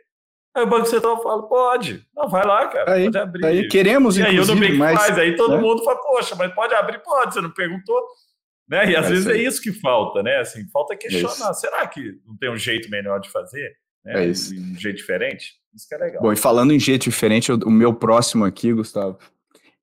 [0.58, 2.04] Aí o Banco Central fala: pode.
[2.16, 3.46] Não, vai lá, cara, aí, pode abrir.
[3.46, 5.18] Aí queremos, e aí o Nubank mas, faz.
[5.18, 5.62] Aí todo né?
[5.62, 7.00] mundo fala: poxa, mas pode abrir?
[7.02, 8.02] Pode, você não perguntou.
[8.68, 8.90] Né?
[8.90, 10.40] E às é vezes é isso que falta, né?
[10.40, 11.50] Assim, falta questionar.
[11.50, 13.72] É Será que não tem um jeito melhor de fazer?
[14.04, 14.24] Né?
[14.24, 14.52] É isso.
[14.54, 15.54] Um jeito diferente?
[15.74, 16.20] Isso que é legal.
[16.20, 19.16] Bom, e falando em jeito diferente, o meu próximo aqui, Gustavo,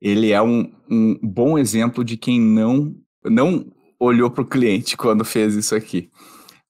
[0.02, 3.66] ele é um, um bom exemplo de quem não, não
[4.00, 6.12] olhou para o cliente quando fez isso aqui.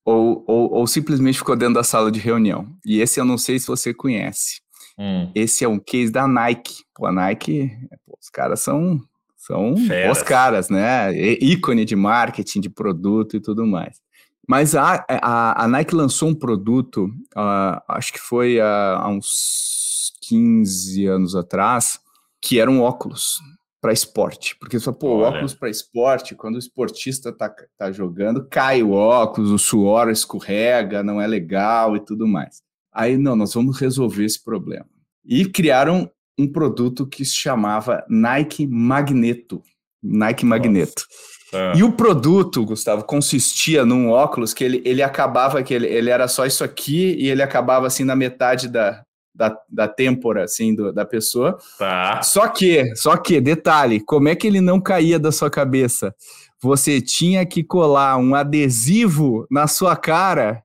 [0.05, 2.67] Ou, ou, ou, simplesmente ficou dentro da sala de reunião.
[2.85, 4.61] E esse eu não sei se você conhece.
[4.99, 5.31] Hum.
[5.33, 6.83] Esse é um case da Nike.
[6.93, 7.71] Pô, a Nike,
[8.05, 9.01] pô, os caras são,
[9.35, 9.73] são
[10.11, 11.11] os caras, né?
[11.41, 13.99] ícone de marketing, de produto e tudo mais.
[14.47, 20.13] Mas a, a, a Nike lançou um produto, uh, acho que foi uh, há uns
[20.21, 21.99] 15 anos atrás,
[22.39, 23.39] que era um óculos
[23.81, 24.55] para esporte.
[24.59, 25.27] Porque fala, pô, Olha.
[25.27, 31.03] óculos para esporte, quando o esportista tá, tá jogando, cai o óculos, o suor escorrega,
[31.03, 32.61] não é legal e tudo mais.
[32.93, 34.87] Aí, não, nós vamos resolver esse problema.
[35.25, 39.61] E criaram um produto que se chamava Nike Magneto.
[40.01, 41.05] Nike Magneto.
[41.53, 41.77] É.
[41.77, 46.27] E o produto, Gustavo, consistia num óculos que ele, ele acabava, que ele, ele era
[46.27, 49.03] só isso aqui e ele acabava assim na metade da,
[49.35, 51.57] da, da têmpora, assim, do, da pessoa.
[51.77, 52.21] Tá.
[52.23, 56.15] Só que, só que, detalhe, como é que ele não caía da sua cabeça?
[56.61, 60.63] Você tinha que colar um adesivo na sua cara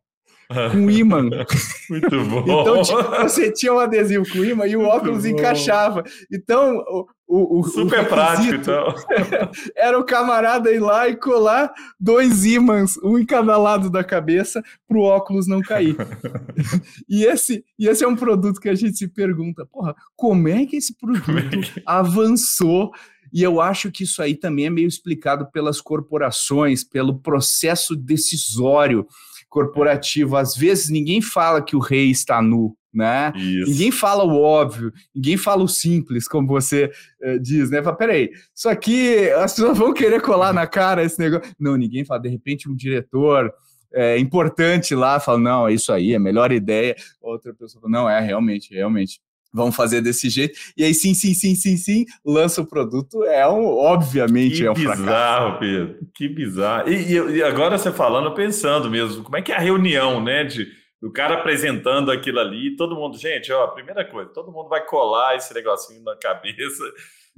[0.72, 1.22] com imã.
[1.88, 2.40] Muito bom.
[2.40, 2.84] então
[3.22, 5.28] você tinha um adesivo com imã e o Muito óculos bom.
[5.28, 6.02] encaixava.
[6.32, 6.82] Então
[7.30, 8.92] o, o, super o prático, então.
[9.76, 14.60] era o camarada ir lá e colar dois ímãs, um em cada lado da cabeça,
[14.88, 15.96] para o óculos não cair.
[17.08, 20.66] e esse e esse é um produto que a gente se pergunta, porra, como é
[20.66, 21.82] que esse produto é que...
[21.86, 22.90] avançou?
[23.32, 29.06] E eu acho que isso aí também é meio explicado pelas corporações, pelo processo decisório
[29.50, 30.36] corporativo.
[30.36, 33.32] Às vezes ninguém fala que o rei está nu, né?
[33.36, 33.70] Isso.
[33.70, 36.90] Ninguém fala o óbvio, ninguém fala o simples, como você
[37.22, 37.82] uh, diz, né?
[37.82, 41.52] Fala, peraí, isso aqui as pessoas vão querer colar na cara esse negócio.
[41.58, 42.20] Não, ninguém fala.
[42.20, 43.52] De repente, um diretor
[43.92, 46.94] é, importante lá fala: não, é isso aí, é a melhor ideia.
[47.20, 49.20] Outra pessoa fala: não, é realmente, realmente
[49.52, 50.58] vamos fazer desse jeito.
[50.76, 53.24] E aí, sim, sim, sim, sim, sim, lança o produto.
[53.24, 55.58] É um, obviamente, que é um bizarro, fracasso.
[55.58, 55.98] Pedro.
[56.14, 56.88] Que bizarro.
[56.88, 60.44] E, e, agora você falando, pensando mesmo, como é que é a reunião, né?
[60.44, 60.66] De,
[61.00, 65.36] do cara apresentando aquilo ali, todo mundo, gente, ó, primeira coisa, todo mundo vai colar
[65.36, 66.84] esse negocinho na cabeça.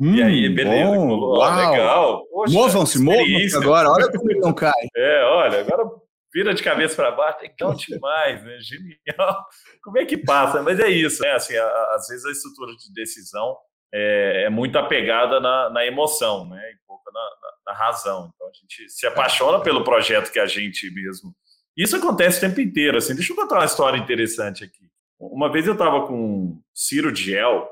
[0.00, 2.22] Hum, e aí, beleza, bom, colou, ó, legal.
[2.48, 4.72] Movam-se, movam-se agora, olha como não cai.
[4.96, 5.84] É, olha, agora
[6.32, 8.58] vira de cabeça para baixo, legal demais, né?
[8.60, 9.46] Genial.
[9.82, 10.62] Como é que passa?
[10.62, 11.32] Mas é isso, né?
[11.32, 13.56] Assim, às vezes a estrutura de decisão
[13.92, 16.60] é, é muito apegada na, na, emoção, né?
[16.72, 18.32] E pouco na, na, na, razão.
[18.34, 21.34] Então a gente se apaixona pelo projeto que a gente mesmo.
[21.76, 22.96] Isso acontece o tempo inteiro.
[22.96, 24.90] Assim, deixa eu contar uma história interessante aqui.
[25.18, 27.68] Uma vez eu estava com Ciro Diel.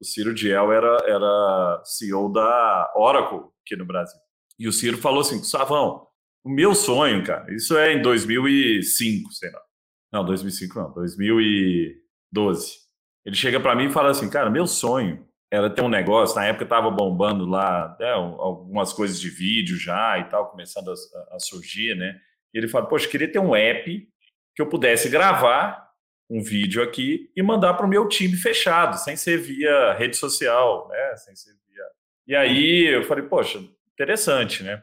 [0.00, 4.18] O Ciro Diel era, era CEO da Oracle aqui no Brasil.
[4.58, 6.07] E o Ciro falou assim: Savão,
[6.48, 9.60] o meu sonho, cara, isso é em 2005, sei lá.
[10.10, 12.78] Não, 2005 não, 2012.
[13.26, 16.46] Ele chega para mim e fala assim, cara, meu sonho era ter um negócio, na
[16.46, 20.94] época tava bombando lá né, algumas coisas de vídeo já e tal, começando a,
[21.36, 22.18] a surgir, né?
[22.54, 24.08] E ele fala, poxa, queria ter um app
[24.56, 25.86] que eu pudesse gravar
[26.30, 30.88] um vídeo aqui e mandar para o meu time fechado, sem ser via rede social,
[30.88, 31.16] né?
[31.16, 31.84] Sem ser via...
[32.26, 34.82] E aí eu falei, poxa, interessante, né?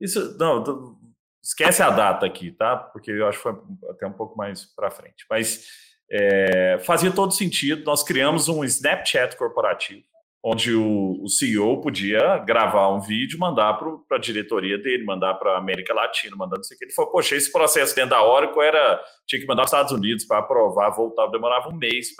[0.00, 0.96] Isso, não,
[1.42, 2.76] esquece a data aqui, tá?
[2.76, 3.56] Porque eu acho que foi
[3.90, 5.24] até um pouco mais para frente.
[5.30, 5.64] Mas
[6.10, 7.84] é, fazia todo sentido.
[7.84, 10.02] Nós criamos um Snapchat corporativo,
[10.42, 15.52] onde o, o CEO podia gravar um vídeo, mandar para a diretoria dele, mandar para
[15.52, 16.84] a América Latina, mandando isso aqui.
[16.84, 19.92] Ele falou, poxa, esse processo dentro da Oracle era, tinha que mandar para os Estados
[19.92, 22.14] Unidos para aprovar, voltar, demorava um mês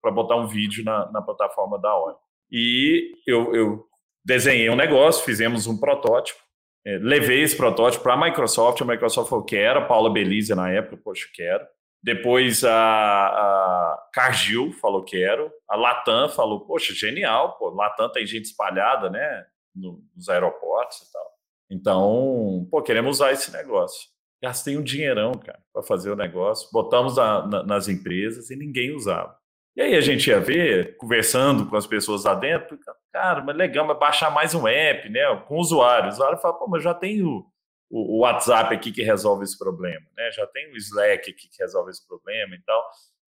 [0.00, 2.22] para botar um vídeo na, na plataforma da Oracle.
[2.50, 3.86] E eu, eu
[4.24, 6.38] desenhei um negócio, fizemos um protótipo,
[6.84, 10.70] é, levei esse protótipo para a Microsoft, a Microsoft falou que era, Paula Belize na
[10.70, 11.64] época, poxa, quero.
[12.02, 18.46] Depois a, a Cargill falou quero, a Latam falou, poxa, genial, pô, Latam tem gente
[18.46, 21.32] espalhada, né, nos aeroportos e tal.
[21.70, 24.10] Então, pô, queremos usar esse negócio.
[24.42, 29.36] Gastei um dinheirão, cara, para fazer o negócio, botamos na, nas empresas e ninguém usava.
[29.74, 32.78] E aí a gente ia ver, conversando com as pessoas lá dentro,
[33.10, 35.20] cara, mas legal, mas baixar mais um app, né?
[35.48, 36.06] Com o usuário.
[36.06, 37.46] O usuário fala, pô, mas já tem o,
[37.90, 40.30] o, WhatsApp aqui que resolve esse problema, né?
[40.32, 42.84] Já tem o Slack aqui que resolve esse problema e tal.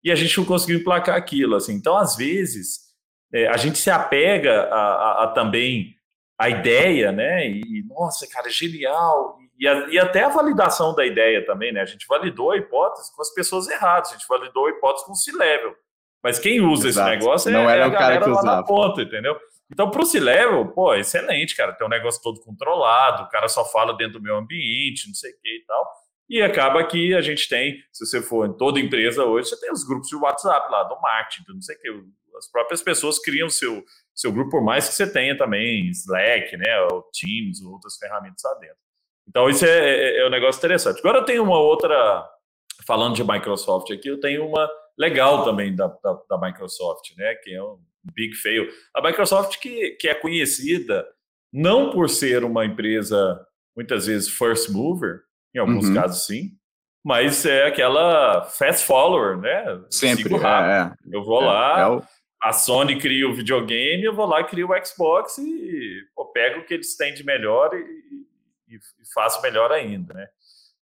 [0.03, 1.73] E a gente não conseguiu emplacar aquilo, assim.
[1.73, 2.89] Então, às vezes,
[3.33, 5.93] é, a gente se apega a, a, a, também
[6.37, 7.49] a ideia, né?
[7.49, 9.37] E, nossa, cara, é genial.
[9.59, 11.81] E, a, e, até a validação da ideia também, né?
[11.81, 15.11] A gente validou a hipótese com as pessoas erradas, a gente validou a hipótese com
[15.11, 15.75] o C-Level.
[16.23, 17.09] Mas quem usa Exato.
[17.09, 18.55] esse negócio é, Não era é a galera lá usava.
[18.57, 19.37] na ponta, entendeu?
[19.71, 21.73] Então, para o C-Level, pô, excelente, cara.
[21.73, 25.31] Tem um negócio todo controlado, o cara só fala dentro do meu ambiente, não sei
[25.31, 25.85] o que e tal.
[26.29, 29.71] E acaba que a gente tem, se você for em toda empresa hoje, você tem
[29.71, 31.89] os grupos de WhatsApp lá, do marketing, não sei o que.
[32.37, 33.83] As próprias pessoas criam seu,
[34.15, 38.41] seu grupo, por mais que você tenha também Slack, né, ou Teams, ou outras ferramentas
[38.43, 38.77] lá dentro.
[39.27, 40.99] Então, isso é, é, é um negócio interessante.
[40.99, 42.27] Agora eu tenho uma outra,
[42.85, 47.53] falando de Microsoft aqui, eu tenho uma legal também da, da, da Microsoft, né, que
[47.53, 47.79] é um
[48.13, 48.67] big fail.
[48.93, 51.07] A Microsoft que, que é conhecida
[51.51, 53.39] não por ser uma empresa,
[53.75, 55.21] muitas vezes, first mover,
[55.55, 55.95] em alguns uhum.
[55.95, 56.51] casos sim,
[57.03, 59.81] mas é aquela fast follower, né?
[59.89, 62.03] Sempre, é, é, Eu vou é, lá, é o...
[62.43, 66.65] a Sony cria o videogame, eu vou lá, crio o Xbox e pô, pego o
[66.65, 70.27] que eles têm de melhor e, e, e, faço melhor ainda, né?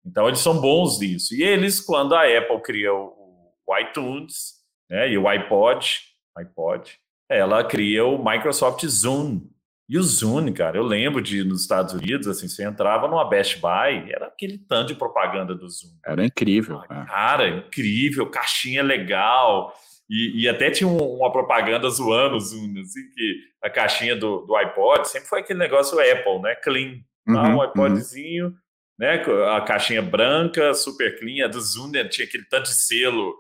[0.07, 1.35] Então eles são bons nisso.
[1.35, 3.24] E eles, quando a Apple cria o,
[3.67, 4.55] o iTunes
[4.91, 6.01] né, e o iPod,
[6.37, 6.99] iPod,
[7.29, 9.43] ela cria o Microsoft Zoom.
[9.89, 13.61] E o Zoom, cara, eu lembro de nos Estados Unidos, assim, você entrava numa Best
[13.61, 15.91] Buy, era aquele tanto de propaganda do Zoom.
[16.07, 16.83] Era incrível.
[16.85, 17.05] É.
[17.05, 19.75] Cara, incrível, caixinha legal.
[20.09, 24.47] E, e até tinha um, uma propaganda zoando o Zoom, assim, que a caixinha do,
[24.47, 26.55] do iPod sempre foi aquele negócio Apple, né?
[26.57, 27.01] Clean.
[27.27, 27.43] Tá?
[27.43, 28.55] Uhum, um iPodzinho, uhum.
[28.99, 29.23] né?
[29.55, 31.45] A caixinha branca, super clean.
[31.45, 32.05] A do Zoom né?
[32.05, 33.35] tinha aquele tanto de selo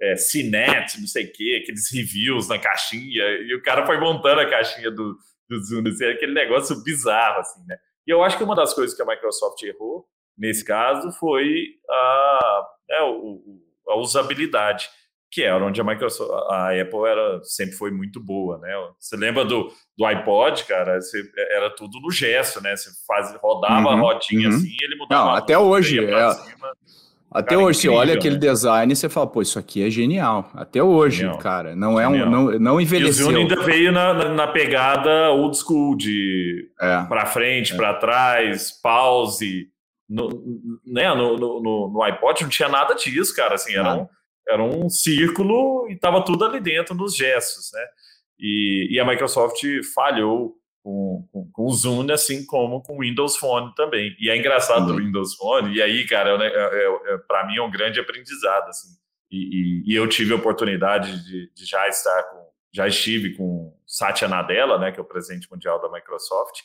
[0.00, 4.40] é, Cinet, não sei o quê, aqueles reviews na caixinha, e o cara foi montando
[4.40, 5.16] a caixinha do,
[5.48, 7.76] do Zoom, assim, aquele negócio bizarro, assim, né?
[8.06, 12.66] E eu acho que uma das coisas que a Microsoft errou, nesse caso, foi a,
[12.90, 12.98] é,
[13.88, 14.88] a usabilidade,
[15.30, 18.72] que era onde a Microsoft, a Apple era, sempre foi muito boa, né?
[18.98, 21.00] Você lembra do, do iPod, cara?
[21.00, 22.74] Você, era tudo no gesto, né?
[22.74, 24.56] Você faz, rodava uhum, a rodinha uhum.
[24.56, 25.24] assim, ele mudava.
[25.24, 26.04] Não, até hoje.
[26.04, 26.49] É.
[27.32, 28.40] Até cara, hoje, incrível, você olha aquele né?
[28.40, 30.50] design e você fala, pô, isso aqui é genial.
[30.52, 31.38] Até hoje, genial.
[31.38, 31.76] cara.
[31.76, 32.28] Não é um.
[32.28, 33.26] Não, não envelheceu.
[33.26, 37.04] E o Zune ainda veio na, na pegada old school, de é.
[37.04, 37.76] para frente, é.
[37.76, 39.68] para trás, pause.
[40.08, 40.28] No,
[40.84, 43.54] né, no, no, no, iPod não tinha nada disso, cara.
[43.54, 44.08] Assim, era, um,
[44.48, 47.84] era um círculo e tava tudo ali dentro nos gestos, né?
[48.40, 49.62] E, e a Microsoft
[49.94, 50.59] falhou
[50.90, 54.16] com, com, com, o Zoom, assim como com o Windows Phone também.
[54.18, 57.62] E é engraçado do Windows Phone, e aí, cara, é, é, é, para mim é
[57.62, 58.88] um grande aprendizado, assim.
[59.30, 63.72] E, e, e eu tive a oportunidade de, de, já estar com, já estive com
[63.86, 66.60] Satya Nadella, né, que é o presidente mundial da Microsoft,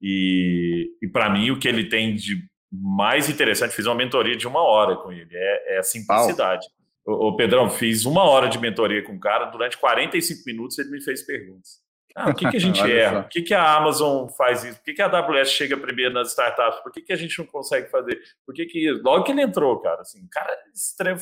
[0.00, 4.46] e, e para mim o que ele tem de mais interessante, fiz uma mentoria de
[4.46, 6.66] uma hora com ele, é, é a simplicidade.
[7.04, 11.02] Ô, Pedrão, fiz uma hora de mentoria com o cara, durante 45 minutos ele me
[11.02, 11.87] fez perguntas.
[12.18, 13.22] Ah, o que, que a gente erra?
[13.22, 14.76] Por que, que a Amazon faz isso?
[14.78, 16.80] Por que, que a AWS chega primeiro nas startups?
[16.80, 18.20] Por que, que a gente não consegue fazer?
[18.44, 21.20] Por que, que logo que ele entrou, cara, assim, cara, extremo.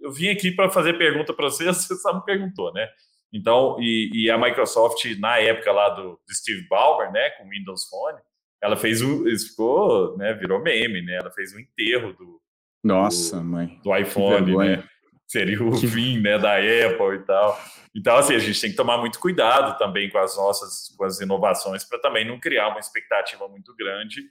[0.00, 2.88] Eu vim aqui para fazer pergunta para você, você só me perguntou, né?
[3.32, 7.50] Então, e, e, a Microsoft, na época lá do, do Steve Ballmer, né, com o
[7.50, 8.18] Windows Phone,
[8.62, 11.16] ela fez um, isso ficou, né, virou meme, né?
[11.16, 12.40] Ela fez um enterro do,
[12.82, 13.80] Nossa, do, mãe.
[13.84, 14.84] do iPhone, né?
[15.28, 17.60] Seria o fim, né, da Apple e tal.
[17.94, 21.20] Então, assim, a gente tem que tomar muito cuidado também com as nossas com as
[21.20, 24.22] inovações para também não criar uma expectativa muito grande,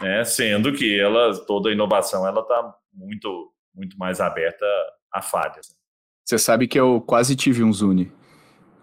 [0.00, 0.24] né?
[0.24, 4.66] Sendo que ela, toda inovação, ela está muito, muito mais aberta
[5.12, 5.76] a falhas.
[6.24, 8.12] Você sabe que eu quase tive um Zune.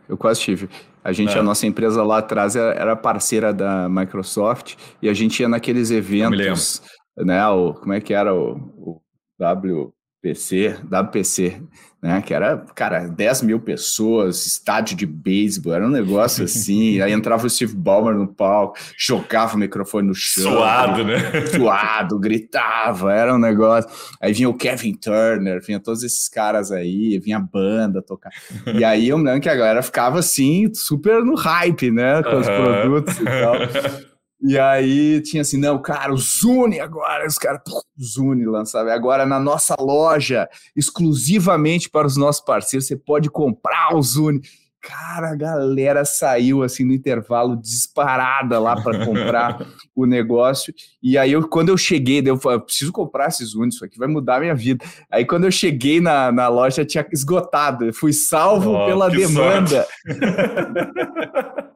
[0.08, 0.70] Eu quase tive.
[1.04, 1.40] A gente, é.
[1.40, 6.82] a nossa empresa lá atrás era parceira da Microsoft e a gente ia naqueles eventos,
[7.18, 7.46] né?
[7.48, 9.02] O, como é que era o, o
[9.40, 11.62] W PC, WPC,
[12.02, 12.22] né?
[12.22, 17.00] Que era, cara, 10 mil pessoas, estádio de beisebol, era um negócio assim.
[17.02, 20.52] aí entrava o Steve Ballmer no palco, jogava o microfone no chão.
[20.52, 21.18] Suado, né?
[21.48, 23.90] Suado, gritava, era um negócio.
[24.22, 28.32] Aí vinha o Kevin Turner, vinha todos esses caras aí, vinha a banda tocar.
[28.74, 32.22] E aí eu me lembro que a galera ficava assim, super no hype, né?
[32.24, 34.10] Com os produtos e tal.
[34.42, 37.62] E aí tinha assim, não, cara, o Zune agora, os caras,
[38.02, 38.94] Zune lançava.
[38.94, 44.42] Agora na nossa loja, exclusivamente para os nossos parceiros, você pode comprar o Zune.
[44.82, 50.74] Cara, a galera saiu assim no intervalo disparada lá para comprar o negócio.
[51.04, 53.98] E aí, eu, quando eu cheguei, eu falei, eu preciso comprar esses Zune, isso aqui
[53.98, 54.86] vai mudar a minha vida.
[55.12, 57.84] Aí, quando eu cheguei na, na loja, tinha esgotado.
[57.84, 59.86] Eu fui salvo oh, pela demanda.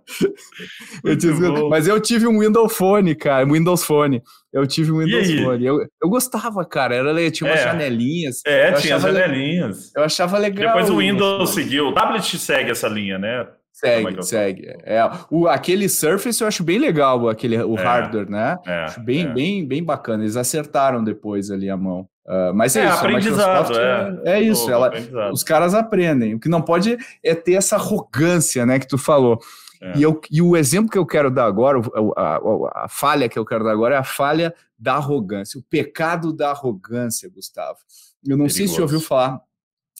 [1.03, 4.21] eu tive, mas eu tive um Windows Phone, cara, Windows Phone.
[4.51, 5.65] Eu tive um Windows Phone.
[5.65, 6.95] Eu, eu gostava, cara.
[6.95, 7.63] Era, tinha umas é.
[7.63, 8.41] janelinhas.
[8.45, 9.91] É, tinha janelinhas.
[9.95, 10.67] Eu achava legal.
[10.67, 11.87] Depois o Windows seguiu.
[11.87, 13.47] O tablet segue essa linha, né?
[13.73, 14.67] Segue, segue.
[14.83, 15.01] É,
[15.31, 18.57] o, aquele Surface eu acho bem legal, aquele, o é, hardware, né?
[18.67, 19.33] É, acho bem, é.
[19.33, 20.23] bem, bem bacana.
[20.23, 22.07] Eles acertaram depois ali a mão.
[22.25, 24.21] Uh, mas é, é isso, aprendizado, é.
[24.25, 24.41] é.
[24.41, 24.91] isso, ela,
[25.31, 26.35] os caras aprendem.
[26.35, 29.39] O que não pode é ter essa arrogância, né, que tu falou.
[29.83, 29.97] É.
[29.97, 31.77] E, eu, e o exemplo que eu quero dar agora,
[32.15, 35.63] a, a, a, falha que eu quero dar agora é a falha da arrogância, o
[35.63, 37.79] pecado da arrogância, Gustavo.
[38.25, 38.55] Eu não Perigoso.
[38.55, 39.41] sei se você ouviu falar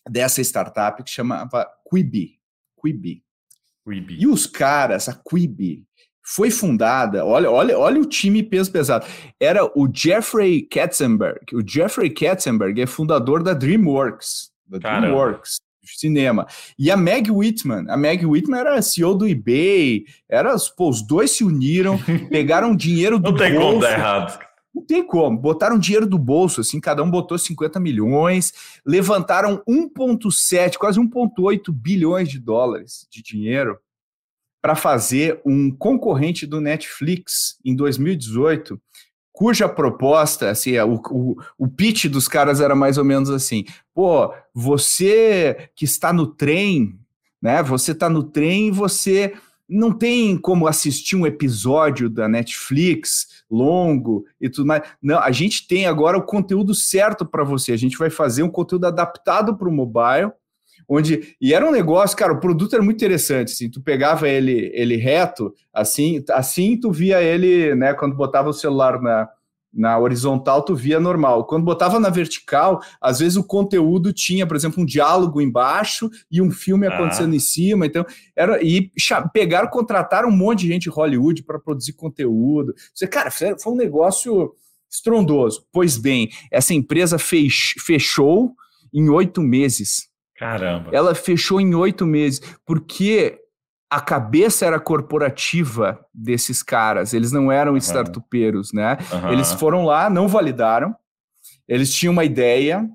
[0.09, 2.39] dessa startup que chamava Quibi.
[2.81, 3.21] Quibi.
[3.85, 4.21] Quibi.
[4.21, 5.85] E os caras, a Quibi,
[6.21, 9.05] foi fundada, olha, olha, olha o time peso pesado.
[9.37, 11.53] Era o Jeffrey Katzenberg.
[11.53, 15.07] O Jeffrey Katzenberg é fundador da DreamWorks, da Caramba.
[15.07, 16.47] DreamWorks cinema.
[16.77, 21.31] E a Meg Whitman, a Meg Whitman era CEO do eBay, era, pô, os dois
[21.31, 21.97] se uniram,
[22.29, 24.39] pegaram dinheiro do Não tem bolso, como dar errado.
[24.73, 25.37] Não tem como.
[25.37, 28.53] Botaram dinheiro do bolso, assim, cada um botou 50 milhões,
[28.85, 33.77] levantaram 1,7, quase 1,8 bilhões de dólares de dinheiro
[34.63, 38.81] para fazer um concorrente do Netflix em 2018,
[39.33, 43.65] cuja proposta, assim, é, o, o, o pitch dos caras era mais ou menos assim:
[43.93, 46.97] pô, você que está no trem,
[47.41, 47.61] né?
[47.63, 49.33] Você está no trem e você
[49.67, 54.83] não tem como assistir um episódio da Netflix longo e tudo mais.
[55.01, 57.71] Não, a gente tem agora o conteúdo certo para você.
[57.71, 60.31] A gente vai fazer um conteúdo adaptado para o mobile,
[60.87, 64.71] onde e era um negócio, cara, o produto era muito interessante, assim, tu pegava ele
[64.73, 69.29] ele reto, assim, assim tu via ele, né, quando botava o celular na
[69.73, 71.45] na horizontal tu via normal.
[71.45, 76.41] Quando botava na vertical, às vezes o conteúdo tinha, por exemplo, um diálogo embaixo e
[76.41, 76.93] um filme ah.
[76.93, 77.87] acontecendo em cima.
[77.87, 78.05] Então,
[78.35, 78.91] era e
[79.33, 82.75] pegaram, contrataram um monte de gente de Hollywood para produzir conteúdo.
[82.93, 84.53] Você, cara, foi um negócio
[84.89, 85.65] estrondoso.
[85.71, 88.53] Pois bem, essa empresa fech, fechou
[88.93, 90.12] em oito meses.
[90.43, 90.89] Caramba.
[90.91, 93.39] Ela fechou em oito meses, porque
[93.89, 97.77] a cabeça era corporativa desses caras, eles não eram uhum.
[97.77, 98.97] startupeiros, né?
[99.11, 99.31] Uhum.
[99.31, 100.95] Eles foram lá, não validaram,
[101.67, 102.85] eles tinhham uma ideia,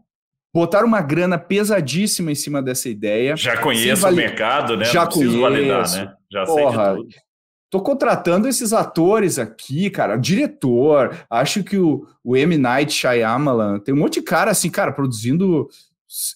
[0.52, 3.36] botaram uma grana pesadíssima em cima dessa ideia.
[3.36, 4.84] Já conheço o mercado, né?
[4.84, 5.40] Já não conheço.
[5.40, 6.14] validar, né?
[6.30, 7.28] Já Porra, sei de tudo.
[7.70, 11.14] Tô contratando esses atores aqui, cara, diretor.
[11.28, 12.56] Acho que o, o M.
[12.56, 15.68] Night Shyamalan tem um monte de cara assim, cara, produzindo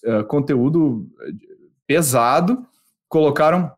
[0.05, 1.07] uh, conteúdo
[1.87, 2.65] pesado.
[3.07, 3.71] Colocaram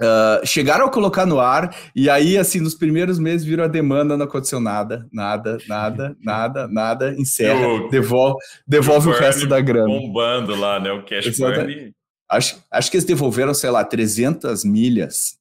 [0.00, 4.16] Uh, chegaram a colocar no ar, e aí, assim, nos primeiros meses viram a demanda,
[4.16, 9.60] não aconteceu nada, nada, nada, nada, nada, encerra, o, devolve, devolve o, o resto da
[9.60, 9.86] grana.
[9.86, 11.94] Bombando lá, né, o cash burn.
[12.28, 15.36] Acho, acho que eles devolveram, sei lá, 300 milhas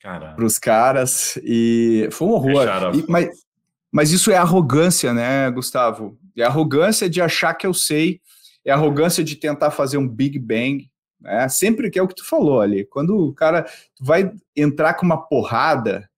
[0.00, 2.68] para os caras, e foi um horror.
[2.94, 3.30] E, mas,
[3.90, 6.16] mas isso é arrogância, né, Gustavo?
[6.36, 8.20] É arrogância de achar que eu sei,
[8.64, 10.88] é arrogância de tentar fazer um Big Bang,
[11.20, 11.48] né?
[11.48, 12.84] Sempre que é o que tu falou ali.
[12.84, 13.66] Quando o cara
[14.00, 16.08] vai entrar com uma porrada,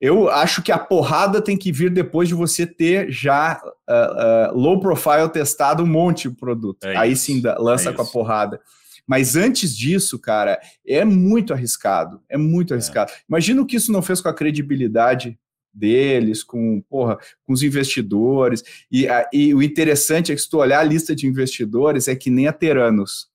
[0.00, 4.58] eu acho que a porrada tem que vir depois de você ter já uh, uh,
[4.58, 6.84] low profile testado um monte de produto.
[6.84, 8.60] É Aí sim lança é com a porrada.
[9.06, 12.22] Mas antes disso, cara, é muito arriscado.
[12.28, 12.76] É muito é.
[12.76, 13.10] arriscado.
[13.10, 13.14] É.
[13.28, 15.38] Imagina o que isso não fez com a credibilidade
[15.72, 18.62] deles, com, porra, com os investidores.
[18.90, 22.30] E, e o interessante é que se tu olhar a lista de investidores, é que
[22.30, 23.32] nem a Teranos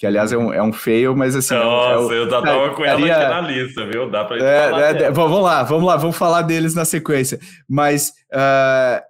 [0.00, 1.52] que aliás é um, é um fail, mas assim.
[1.52, 4.10] Nossa, é, é, eu já tava com ela aqui na lista, viu?
[4.10, 7.38] Dá pra é, é, Vamos lá, vamos lá, vamos falar deles na sequência.
[7.68, 9.04] Mas uh,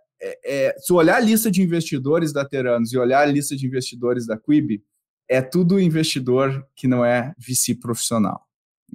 [0.44, 4.26] é, se olhar a lista de investidores da Teranos e olhar a lista de investidores
[4.26, 4.82] da Quib,
[5.28, 8.40] é tudo investidor que não é VC profissional.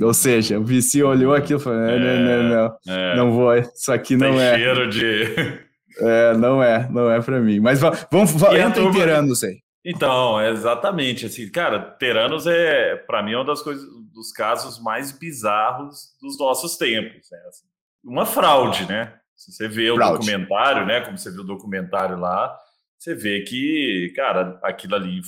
[0.01, 3.91] Ou seja, o VC olhou aquilo e falou: não, não, não, não, não vou, isso
[3.91, 4.55] aqui não Tem é.
[4.55, 5.65] cheiro de.
[5.97, 7.61] É, não é, não é para mim.
[7.61, 9.61] Mas vamos, vamos entra inteirando, sei.
[9.85, 15.11] Então, exatamente, assim, cara, Teranos é, para mim, é uma das coisas, dos casos mais
[15.11, 17.39] bizarros dos nossos tempos, né?
[17.47, 17.65] Assim,
[18.03, 19.13] uma fraude, né?
[19.35, 20.25] Se você vê o fraude.
[20.25, 21.01] documentário, né?
[21.01, 22.57] Como você viu o documentário lá,
[22.97, 25.21] você vê que, cara, aquilo ali,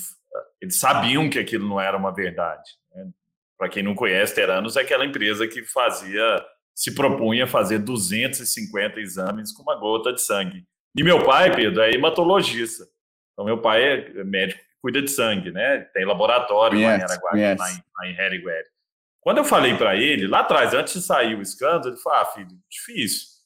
[0.60, 2.72] eles sabiam que aquilo não era uma verdade.
[3.58, 6.46] Para quem não conhece, Teranos é aquela empresa que fazia,
[6.76, 10.64] se propunha fazer 250 exames com uma gota de sangue.
[10.96, 12.86] E meu pai, Pedro, é hematologista.
[13.34, 15.80] Então, meu pai é médico que cuida de sangue, né?
[15.94, 18.64] Tem laboratório lá em Araguari, lá em, lá em.
[19.22, 22.26] Quando eu falei para ele, lá atrás, antes de sair o escândalo, ele falou: ah,
[22.26, 23.38] filho, difícil.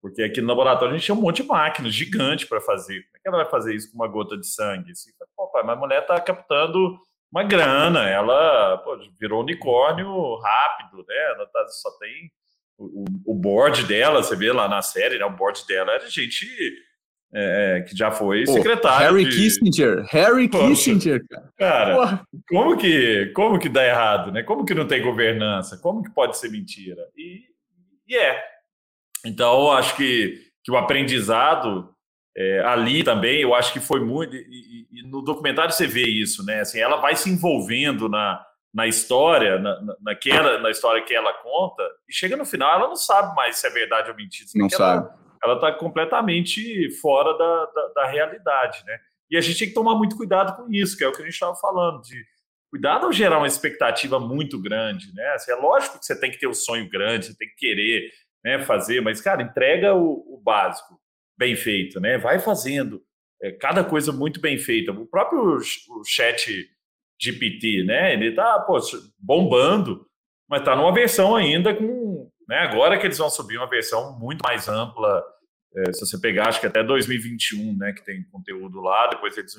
[0.00, 3.02] Porque aqui no laboratório a gente tinha um monte de máquinas gigante para fazer.
[3.04, 4.92] Como é que ela vai fazer isso com uma gota de sangue?
[4.92, 6.98] Assim, pô, pai, mas a mulher está captando
[7.30, 11.16] uma grana, ela pô, virou unicórnio rápido, né?
[11.34, 12.30] Ela tá, só tem
[12.78, 15.24] o, o board dela, você vê lá na série, né?
[15.24, 16.46] O board dela era gente
[17.32, 19.06] é, que já foi Pô, secretário.
[19.06, 19.36] Harry de...
[19.36, 21.52] Kissinger, Harry Poxa, Kissinger, cara.
[21.58, 24.42] Cara, como que, como que dá errado, né?
[24.42, 25.78] Como que não tem governança?
[25.78, 27.06] Como que pode ser mentira?
[27.16, 27.42] E,
[28.06, 28.42] e é.
[29.26, 31.94] Então, acho que, que o aprendizado
[32.36, 34.34] é, ali também, eu acho que foi muito.
[34.36, 36.60] E, e, no documentário você vê isso, né?
[36.60, 38.40] Assim, ela vai se envolvendo na,
[38.72, 42.96] na história, na, naquela, na história que ela conta, e chega no final, ela não
[42.96, 44.48] sabe mais se é verdade ou mentira.
[44.54, 45.08] Não sabe.
[45.42, 48.98] Ela está completamente fora da, da, da, realidade, né?
[49.30, 51.24] E a gente tem que tomar muito cuidado com isso, que é o que a
[51.24, 52.24] gente estava falando, de
[52.70, 55.28] cuidado ao gerar uma expectativa muito grande, né?
[55.34, 58.10] Assim, é lógico que você tem que ter um sonho grande, você tem que querer
[58.44, 60.97] né, fazer, mas, cara, entrega o, o básico
[61.38, 62.18] bem feito, né?
[62.18, 63.00] Vai fazendo
[63.40, 64.92] é, cada coisa muito bem feita.
[64.92, 66.68] O próprio o chat
[67.20, 68.12] GPT, né?
[68.12, 68.78] Ele tá pô,
[69.18, 70.06] bombando,
[70.48, 72.30] mas tá numa versão ainda com.
[72.48, 75.22] Né, agora que eles vão subir uma versão muito mais ampla.
[75.76, 77.92] É, se você pegar, acho que até 2021, né?
[77.92, 79.54] Que tem conteúdo lá, depois eles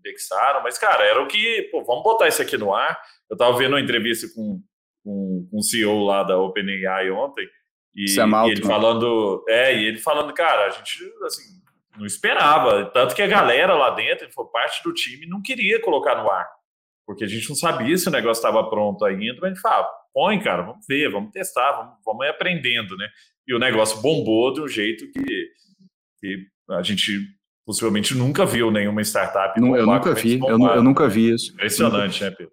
[0.00, 1.68] indexaram, mas, cara, era o que.
[1.70, 3.00] Pô, vamos botar isso aqui no ar.
[3.28, 4.62] Eu tava vendo uma entrevista com,
[5.04, 7.48] com, com o CEO lá da OpenAI ontem.
[7.94, 11.60] E, e ele falando, é, e ele falando, cara, a gente assim,
[11.98, 15.80] não esperava, tanto que a galera lá dentro, ele foi parte do time, não queria
[15.80, 16.48] colocar no ar,
[17.06, 19.88] porque a gente não sabia se o negócio estava pronto ainda, mas a gente fala,
[20.14, 23.08] põe, cara, vamos ver, vamos testar, vamos, vamos ir aprendendo, né?
[23.46, 25.48] E o negócio bombou de um jeito que,
[26.20, 27.18] que a gente
[27.66, 29.60] possivelmente nunca viu nenhuma startup.
[29.60, 31.52] Não, eu nunca vi, eu, eu, nunca vi isso.
[31.52, 32.52] Impressionante, né, Pedro?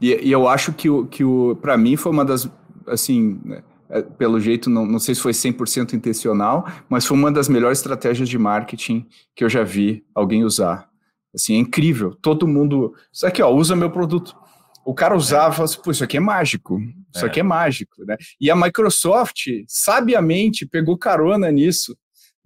[0.00, 2.48] E, e, eu acho que o, que o para mim foi uma das,
[2.86, 3.77] assim, né, é,
[4.18, 8.28] pelo jeito, não, não sei se foi 100% intencional, mas foi uma das melhores estratégias
[8.28, 10.88] de marketing que eu já vi alguém usar.
[11.34, 12.14] Assim, é incrível.
[12.20, 12.94] Todo mundo.
[13.12, 14.36] Isso aqui, ó, usa meu produto.
[14.84, 16.80] O cara usava e assim, pô, isso aqui é mágico.
[17.14, 17.28] Isso é.
[17.28, 18.16] aqui é mágico, né?
[18.40, 21.96] E a Microsoft, sabiamente, pegou carona nisso.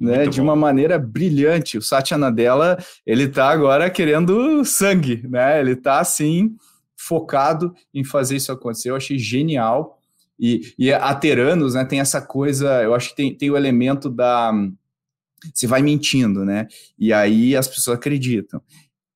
[0.01, 1.78] Né, de uma maneira brilhante.
[1.78, 2.76] O Satya Nadella,
[3.07, 5.61] ele tá agora querendo sangue, né?
[5.61, 6.57] Ele tá assim
[6.97, 8.90] focado em fazer isso acontecer.
[8.90, 10.01] Eu achei genial.
[10.39, 14.09] E, e a Teranos, né, tem essa coisa, eu acho que tem, tem o elemento
[14.09, 14.53] da.
[15.53, 16.68] Você vai mentindo, né?
[16.99, 18.62] E aí as pessoas acreditam.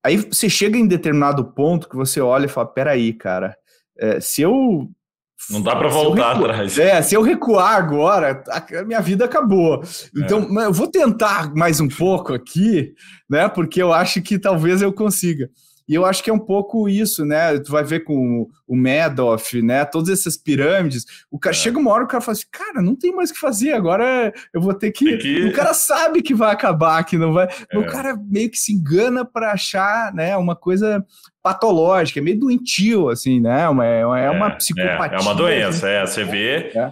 [0.05, 3.57] Aí você chega em determinado ponto que você olha e fala: peraí, cara,
[3.99, 4.89] é, se eu.
[5.51, 6.79] Não dá para voltar atrás.
[6.79, 9.83] É, se eu recuar agora, a minha vida acabou.
[10.17, 10.67] Então, é.
[10.67, 12.95] eu vou tentar mais um pouco aqui,
[13.29, 13.49] né?
[13.49, 15.51] Porque eu acho que talvez eu consiga.
[15.89, 17.59] E eu acho que é um pouco isso, né?
[17.59, 19.85] Tu vai ver com o Madoff, né?
[19.85, 21.05] Todas essas pirâmides.
[21.31, 21.59] O cara é.
[21.59, 24.33] chega uma hora o cara fala assim, cara, não tem mais o que fazer, agora
[24.53, 25.17] eu vou ter que...
[25.19, 25.45] que...
[25.45, 27.49] O cara sabe que vai acabar, que não vai.
[27.71, 27.79] É.
[27.79, 30.37] O cara meio que se engana para achar, né?
[30.37, 31.05] Uma coisa
[31.41, 33.69] patológica, meio doentio, assim, né?
[33.69, 35.17] Uma, é, é uma psicopatia.
[35.17, 36.05] É, é uma doença, é.
[36.05, 36.73] Você vê.
[36.75, 36.91] É.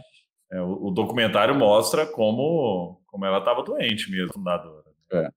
[0.53, 4.84] É, o, o, documentário mostra como, como ela estava doente mesmo, fundadora.
[5.11, 5.16] É.
[5.16, 5.30] Ela,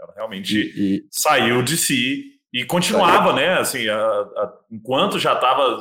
[0.00, 1.04] ela realmente e, e...
[1.10, 3.58] saiu de si e continuava, né?
[3.58, 5.78] Assim, a, a, enquanto já estava,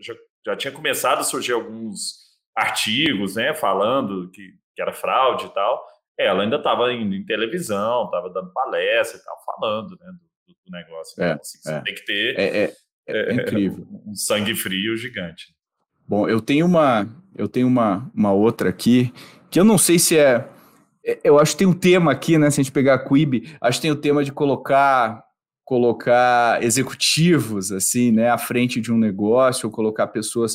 [0.00, 0.14] já,
[0.46, 2.14] já, tinha começado a surgir alguns
[2.56, 3.54] artigos, né?
[3.54, 5.84] Falando que, que era fraude e tal.
[6.18, 10.12] Ela ainda estava indo em televisão, estava dando palestra e tal, falando, né?
[10.46, 11.22] Do, do negócio.
[11.22, 12.74] É, então, assim, você é, tem que ter é, é,
[13.06, 13.86] é, é incrível.
[14.06, 15.54] um sangue frio gigante.
[16.06, 19.12] Bom, eu tenho uma, eu tenho uma, uma outra aqui
[19.50, 20.48] que eu não sei se é
[21.24, 22.48] eu acho que tem um tema aqui, né?
[22.50, 25.24] Se a gente pegar a Quibi, acho que tem o tema de colocar
[25.72, 30.54] colocar executivos assim, né, à frente de um negócio, ou colocar pessoas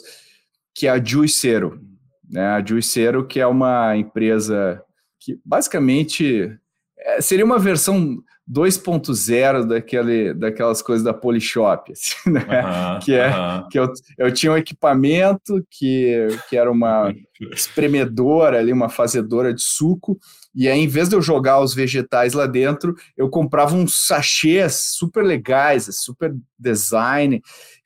[0.76, 1.82] que é a Juicero,
[2.30, 4.80] né, a Juicero que é uma empresa
[5.20, 6.56] que basicamente
[7.00, 12.42] é, seria uma versão 2.0 daquele, daquelas coisas da Polishop, assim, né?
[12.42, 13.70] Uhum, que é uhum.
[13.70, 17.12] que eu, eu tinha um equipamento que, que era uma
[17.52, 20.16] espremedora ali, uma fazedora de suco,
[20.60, 24.96] e aí, em vez de eu jogar os vegetais lá dentro, eu comprava uns sachês
[24.96, 27.44] super legais, super design,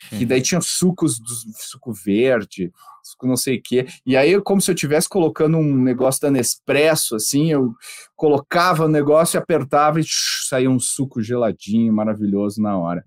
[0.08, 1.28] que daí tinha sucos do
[1.60, 2.72] suco verde,
[3.04, 3.88] suco não sei o quê.
[4.06, 7.74] E aí, como se eu estivesse colocando um negócio da Nespresso, assim, eu
[8.16, 10.06] colocava o negócio e apertava e
[10.48, 13.04] saía um suco geladinho, maravilhoso na hora.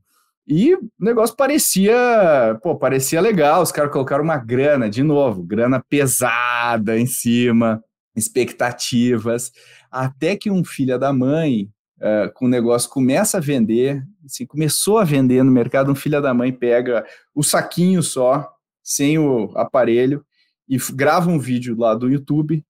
[0.47, 1.97] E o negócio parecia,
[2.63, 3.63] pô, parecia legal.
[3.63, 7.83] Os caras colocaram uma grana, de novo, grana pesada em cima
[8.15, 9.53] expectativas,
[9.91, 14.99] até que um filho da mãe, uh, com o negócio começa a vender, assim, começou
[14.99, 17.05] a vender no mercado, um filho da mãe pega
[17.35, 18.51] o saquinho só,
[18.83, 20.25] sem o aparelho,
[20.69, 22.65] e grava um vídeo lá do YouTube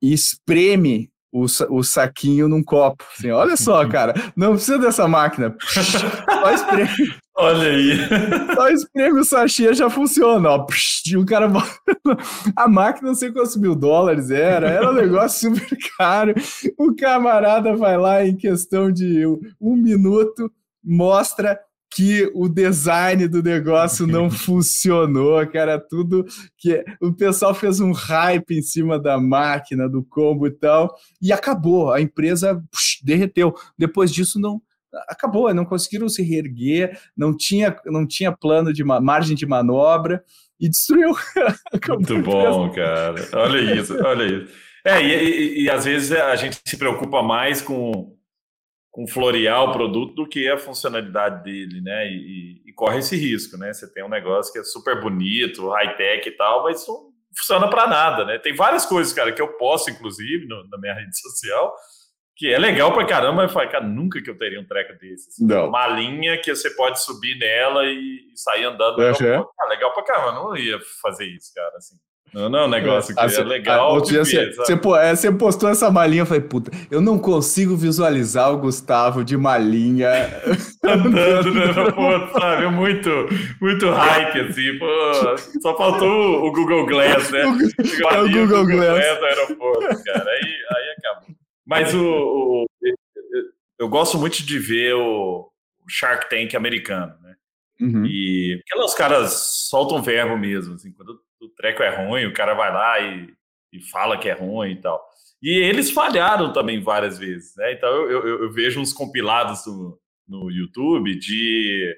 [0.00, 3.04] e espreme o, o saquinho num copo.
[3.16, 5.56] Assim, olha só, cara, não precisa dessa máquina.
[5.64, 7.21] Só espreme.
[7.34, 7.92] Olha aí.
[8.54, 10.66] Só espreme o sachê já funciona, ó.
[11.16, 11.50] o cara
[12.56, 16.34] a máquina não sei quantos mil dólares era, era um negócio super caro.
[16.78, 19.24] O camarada vai lá em questão de
[19.60, 20.50] um minuto,
[20.84, 21.58] mostra
[21.94, 26.24] que o design do negócio não funcionou, cara, tudo
[26.56, 31.32] que o pessoal fez um hype em cima da máquina, do combo e tal, e
[31.32, 33.54] acabou, a empresa pux, derreteu.
[33.76, 34.60] Depois disso não
[35.08, 40.24] acabou, não conseguiram se reerguer, não tinha não tinha plano de margem de manobra
[40.60, 41.10] e destruiu.
[41.88, 43.28] Muito bom, cara.
[43.32, 44.52] Olha isso, olha isso.
[44.84, 48.16] É, e, e, e às vezes a gente se preocupa mais com
[48.92, 52.06] com florear o produto do que a funcionalidade dele, né?
[52.08, 53.72] E, e, corre esse risco, né?
[53.72, 57.86] Você tem um negócio que é super bonito, high-tech e tal, mas não funciona para
[57.86, 58.38] nada, né?
[58.38, 61.74] Tem várias coisas, cara, que eu posso, inclusive, no, na minha rede social,
[62.42, 65.28] que é legal pra caramba, mas cara, nunca que eu teria um treco desse.
[65.28, 65.68] Assim, não.
[65.68, 68.98] Uma linha que você pode subir nela e, sair andando.
[68.98, 69.46] Uhum.
[69.60, 71.94] Ah, legal pra caramba, não ia fazer isso, cara, assim.
[72.34, 73.94] Não, não, é um negócio que assim, é legal.
[73.94, 77.76] Outro dia você, você, é, você, postou essa malinha, eu falei, puta, eu não consigo
[77.76, 80.10] visualizar o Gustavo de malinha
[80.82, 82.66] andando no aeroporto, sabe?
[82.68, 83.08] Muito,
[83.60, 85.60] muito hype, assim, pô.
[85.60, 87.44] Só faltou o Google Glass, né?
[87.44, 88.98] O, é o Google, Google Glass.
[88.98, 90.30] Glass no aeroporto, cara.
[90.30, 90.81] Aí, aí.
[91.66, 92.66] Mas o, o,
[93.78, 95.50] eu gosto muito de ver o
[95.88, 97.36] Shark Tank americano, né?
[97.80, 98.06] Uhum.
[98.06, 99.32] E porque lá os caras
[99.68, 103.34] soltam verbo mesmo, assim, quando o treco é ruim, o cara vai lá e,
[103.72, 105.04] e fala que é ruim e tal.
[105.42, 107.72] E eles falharam também várias vezes, né?
[107.72, 109.98] Então eu, eu, eu vejo uns compilados no,
[110.28, 111.96] no YouTube de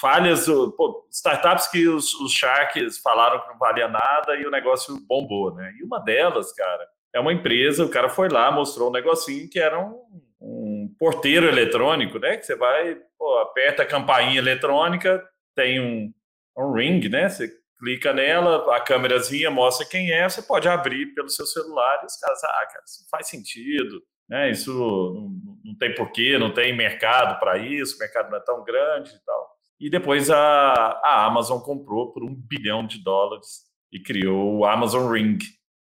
[0.00, 0.46] falhas,
[0.76, 5.54] pô, startups que os, os Sharks falaram que não valia nada e o negócio bombou,
[5.54, 5.72] né?
[5.78, 9.58] E uma delas, cara, é uma empresa, o cara foi lá, mostrou um negocinho que
[9.58, 10.00] era um,
[10.40, 12.36] um porteiro eletrônico, né?
[12.36, 15.22] Que você vai, pô, aperta a campainha eletrônica,
[15.54, 16.12] tem um,
[16.56, 17.28] um ring, né?
[17.28, 22.06] Você clica nela, a câmerazinha mostra quem é, você pode abrir pelo seu celular e
[22.06, 24.50] os caras, ah, cara, isso faz sentido, né?
[24.50, 25.30] Isso não,
[25.64, 29.24] não tem porquê, não tem mercado para isso, o mercado não é tão grande e
[29.24, 29.52] tal.
[29.80, 35.10] E depois a, a Amazon comprou por um bilhão de dólares e criou o Amazon
[35.12, 35.38] Ring,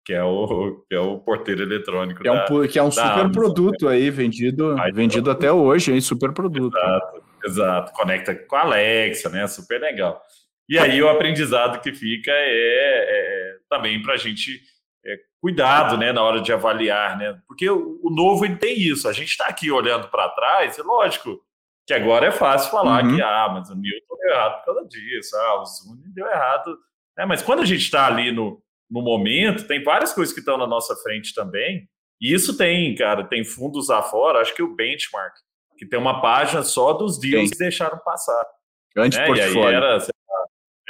[0.04, 2.22] que é o, que é o porteiro eletrônico.
[2.22, 3.92] Que é um, que é um super Amazon, produto né?
[3.92, 6.00] aí, vendido, aí, vendido até hoje, hein?
[6.00, 6.76] Super produto.
[6.76, 7.92] Exato, exato.
[7.92, 9.46] Conecta com a Alexa, né?
[9.46, 10.20] Super legal.
[10.68, 14.60] E aí o aprendizado que fica é, é, é também para a gente
[15.04, 17.38] é, cuidado né, na hora de avaliar, né?
[17.46, 19.08] Porque o, o novo ele tem isso.
[19.08, 21.40] A gente está aqui olhando para trás, é lógico
[21.86, 23.16] que agora é fácil falar uhum.
[23.16, 26.78] que ah, mas o Newton deu errado por causa disso, ah, o Zoom deu errado.
[27.18, 28.62] É, mas quando a gente está ali no,
[28.92, 31.88] no momento, tem várias coisas que estão na nossa frente também.
[32.20, 35.32] E isso tem, cara, tem fundos afora, acho que o Benchmark,
[35.78, 38.46] que tem uma página só dos deals que deixaram passar.
[38.94, 39.26] Grande né?
[39.26, 39.76] portfólio.
[39.76, 39.98] Era,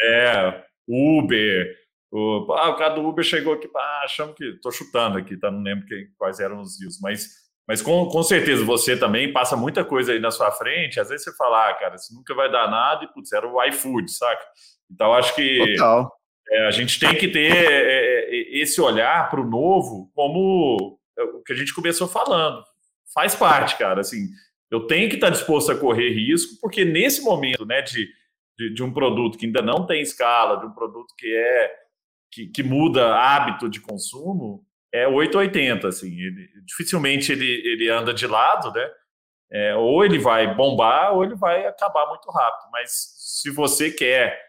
[0.01, 1.77] é, Uber.
[2.11, 4.45] O, ah, o cara do Uber chegou aqui, ah, achamos que.
[4.45, 5.51] Estou chutando aqui, tá?
[5.51, 7.29] Não lembro que, quais eram os dias, mas,
[7.67, 10.99] mas com, com certeza você também passa muita coisa aí na sua frente.
[10.99, 13.63] Às vezes você fala, ah, cara, isso nunca vai dar nada, e putz, era o
[13.67, 14.45] iFood, saca?
[14.91, 15.77] Então acho que
[16.51, 21.23] é, a gente tem que ter é, é esse olhar para o novo como é,
[21.23, 22.63] o que a gente começou falando.
[23.15, 24.01] Faz parte, cara.
[24.01, 24.29] Assim,
[24.71, 28.09] eu tenho que estar disposto a correr risco, porque nesse momento, né, de
[28.57, 31.75] de, de, um produto que ainda não tem escala, de um produto que é
[32.31, 38.27] que, que muda hábito de consumo, é 880, assim, ele, dificilmente ele, ele anda de
[38.27, 38.91] lado, né?
[39.51, 42.71] É, ou ele vai bombar ou ele vai acabar muito rápido.
[42.73, 44.41] Mas se você quer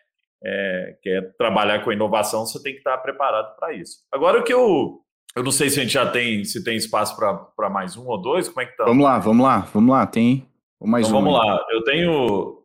[0.43, 3.99] é, quer trabalhar com inovação, você tem que estar preparado para isso.
[4.11, 4.99] Agora o que eu
[5.35, 8.21] eu não sei se a gente já tem se tem espaço para mais um ou
[8.21, 8.85] dois, como é que tá?
[8.85, 10.47] Vamos lá, vamos lá, vamos lá, tem
[10.81, 11.23] mais então, um.
[11.23, 11.47] Vamos aí.
[11.47, 12.63] lá, eu tenho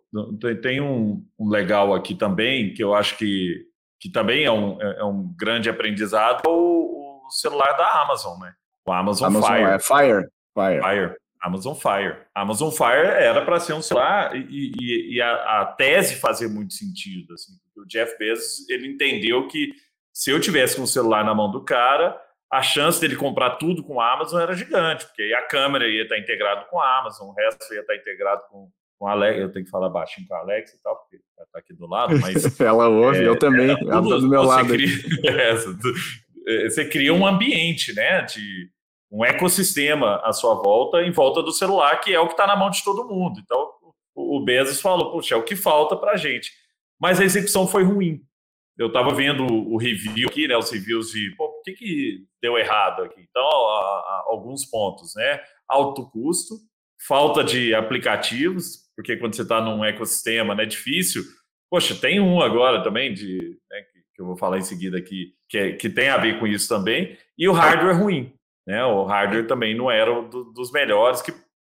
[0.63, 3.67] tem um, um, legal aqui também, que eu acho que,
[4.01, 8.39] que também é um, é, é um grande aprendizado, é o, o, celular da Amazon,
[8.41, 8.53] né?
[8.87, 9.65] O Amazon, Amazon Fire.
[9.65, 10.29] É Fire.
[10.55, 10.83] Fire.
[10.83, 11.17] Fire.
[11.41, 12.17] Amazon Fire.
[12.35, 16.75] Amazon Fire era para ser um celular e, e, e a, a, tese fazia muito
[16.75, 17.35] sentido.
[17.35, 19.73] Assim, o Jeff Bezos ele entendeu que
[20.13, 22.21] se eu tivesse um celular na mão do cara,
[22.51, 26.03] a chance dele comprar tudo com a Amazon era gigante, porque aí a câmera ia
[26.03, 28.69] estar integrado com a Amazon, o resto ia estar integrado com,
[28.99, 31.47] com a Alex, eu tenho que falar baixinho com a Alex e tal, porque ela
[31.47, 32.59] está aqui do lado, mas.
[32.61, 34.69] ela ouve, é, eu também, ela, ela tá do meu lado.
[34.69, 34.89] Cria,
[36.49, 38.23] é, você cria um ambiente, né?
[38.23, 38.71] De
[39.11, 42.57] um ecossistema à sua volta, em volta do celular, que é o que está na
[42.57, 43.41] mão de todo mundo.
[43.41, 43.71] Então,
[44.15, 46.51] o Bezos falou, puxa, é o que falta para a gente.
[47.01, 48.21] Mas a execução foi ruim.
[48.77, 50.57] Eu estava vendo o review aqui, né?
[50.57, 53.21] Os reviews de, pô, por que, que deu errado aqui?
[53.29, 55.41] Então, a, a, alguns pontos, né?
[55.69, 56.55] Alto custo,
[57.07, 61.23] falta de aplicativos, porque quando você está num ecossistema, né, difícil.
[61.71, 63.83] Poxa, tem um agora também de né,
[64.15, 66.69] que eu vou falar em seguida aqui, que, é, que tem a ver com isso
[66.69, 68.33] também, e o hardware ruim.
[68.69, 68.85] Né?
[68.85, 71.33] O hardware também não era do, dos melhores que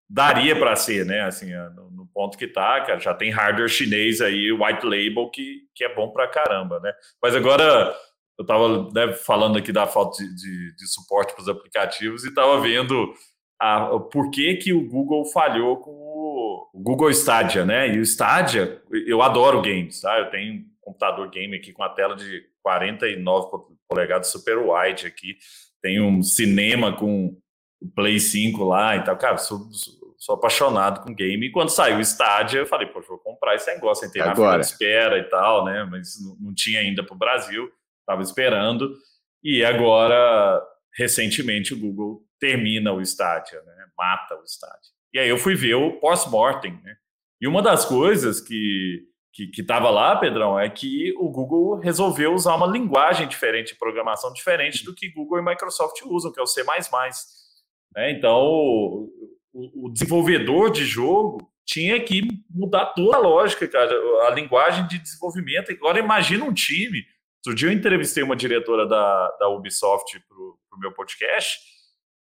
[0.07, 1.21] daria para ser, né?
[1.21, 5.61] Assim, no, no ponto que tá, cara, já tem hardware chinês aí, white label, que,
[5.73, 6.93] que é bom para caramba, né?
[7.19, 7.97] Mas agora
[8.37, 12.29] eu estava né, falando aqui da falta de, de, de suporte para os aplicativos e
[12.29, 13.11] estava vendo
[13.59, 17.87] a, por que, que o Google falhou com o, o, Google Stadia, né?
[17.87, 20.19] E o Stadia, eu adoro games, tá?
[20.19, 25.37] Eu tenho um computador game aqui com a tela de 49 polegadas super wide aqui,
[25.83, 27.37] tem um cinema com
[27.81, 29.17] o Play 5 lá e tal.
[29.17, 29.67] Cara, sou,
[30.17, 31.47] sou apaixonado com game.
[31.47, 34.07] E quando saiu o Stadia, eu falei, poxa, vou comprar esse negócio.
[34.07, 35.85] Entrei na fila de espera e tal, né?
[35.91, 37.69] Mas não, não tinha ainda para o Brasil,
[37.99, 38.95] estava esperando.
[39.43, 40.63] E agora,
[40.97, 43.85] recentemente, o Google termina o Stadia, né?
[43.97, 44.93] Mata o Stadia.
[45.13, 46.95] E aí eu fui ver o post-mortem, né?
[47.41, 49.03] E uma das coisas que
[49.33, 54.85] que estava lá, Pedrão, é que o Google resolveu usar uma linguagem diferente, programação diferente
[54.85, 56.63] do que Google e Microsoft usam, que é o C++.
[57.95, 58.11] Né?
[58.11, 58.39] Então,
[59.51, 63.91] o, o, desenvolvedor de jogo tinha que mudar toda a lógica, cara,
[64.27, 65.71] a linguagem de desenvolvimento.
[65.71, 67.03] Agora, imagina um time.
[67.39, 71.59] Outro dia eu entrevistei uma diretora da, da Ubisoft para o meu podcast,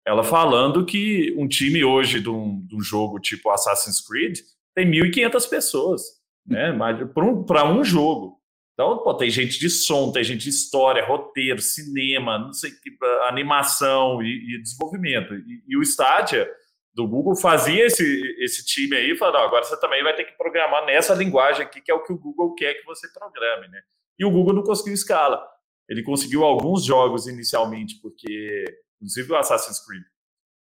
[0.07, 4.39] ela falando que um time hoje de um, de um jogo tipo Assassin's Creed
[4.75, 6.73] tem 1.500 pessoas né?
[6.73, 8.41] Mas para um, um jogo.
[8.75, 12.91] Então, pô, tem gente de som, tem gente de história, roteiro, cinema, não sei que,
[13.29, 15.35] animação e, e desenvolvimento.
[15.35, 16.51] E, e, o Stadia
[16.95, 20.87] do Google fazia esse, esse time aí, falando, agora você também vai ter que programar
[20.87, 23.81] nessa linguagem aqui, que é o que o Google quer que você programe, né?
[24.19, 25.47] E o Google não conseguiu escala.
[25.87, 28.65] Ele conseguiu alguns jogos inicialmente, porque,
[28.97, 30.03] inclusive o Assassin's Creed,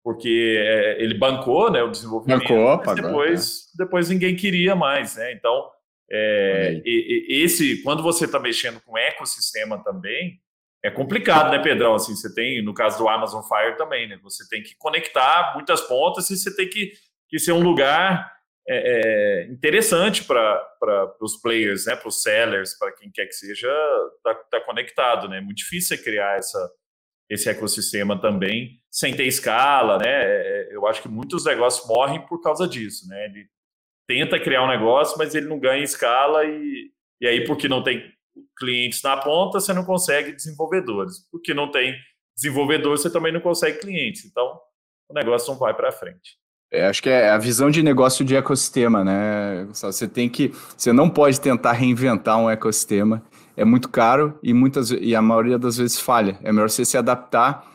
[0.03, 3.83] porque é, ele bancou né, o desenvolvimento, bancou, mas depois, é.
[3.83, 5.33] depois ninguém queria mais, né?
[5.33, 5.69] Então,
[6.11, 10.39] é, e, e, esse, quando você está mexendo com ecossistema também,
[10.83, 11.93] é complicado, né, Pedrão?
[11.93, 14.17] Assim, você tem, no caso do Amazon Fire também, né?
[14.23, 16.93] Você tem que conectar muitas pontas e você tem que,
[17.27, 18.31] que ser um lugar
[18.67, 21.95] é, é, interessante para os players, né?
[21.95, 23.69] Para os sellers, para quem quer que seja,
[24.23, 25.39] tá, tá conectado, né?
[25.39, 26.71] É muito difícil criar essa,
[27.29, 30.09] esse ecossistema também sem ter escala, né?
[30.09, 33.25] É, é, eu acho que muitos negócios morrem por causa disso, né?
[33.25, 33.47] Ele
[34.07, 38.11] tenta criar um negócio, mas ele não ganha escala e, e aí porque não tem
[38.57, 41.27] clientes na ponta, você não consegue desenvolvedores.
[41.31, 41.95] Porque não tem
[42.35, 44.25] desenvolvedores, você também não consegue clientes.
[44.25, 44.59] Então,
[45.07, 46.39] o negócio não vai para frente.
[46.71, 49.67] É, acho que é a visão de negócio de ecossistema, né?
[49.73, 53.23] Você tem que, você não pode tentar reinventar um ecossistema
[53.59, 56.39] é muito caro e muitas e a maioria das vezes falha.
[56.41, 57.67] É melhor você se adaptar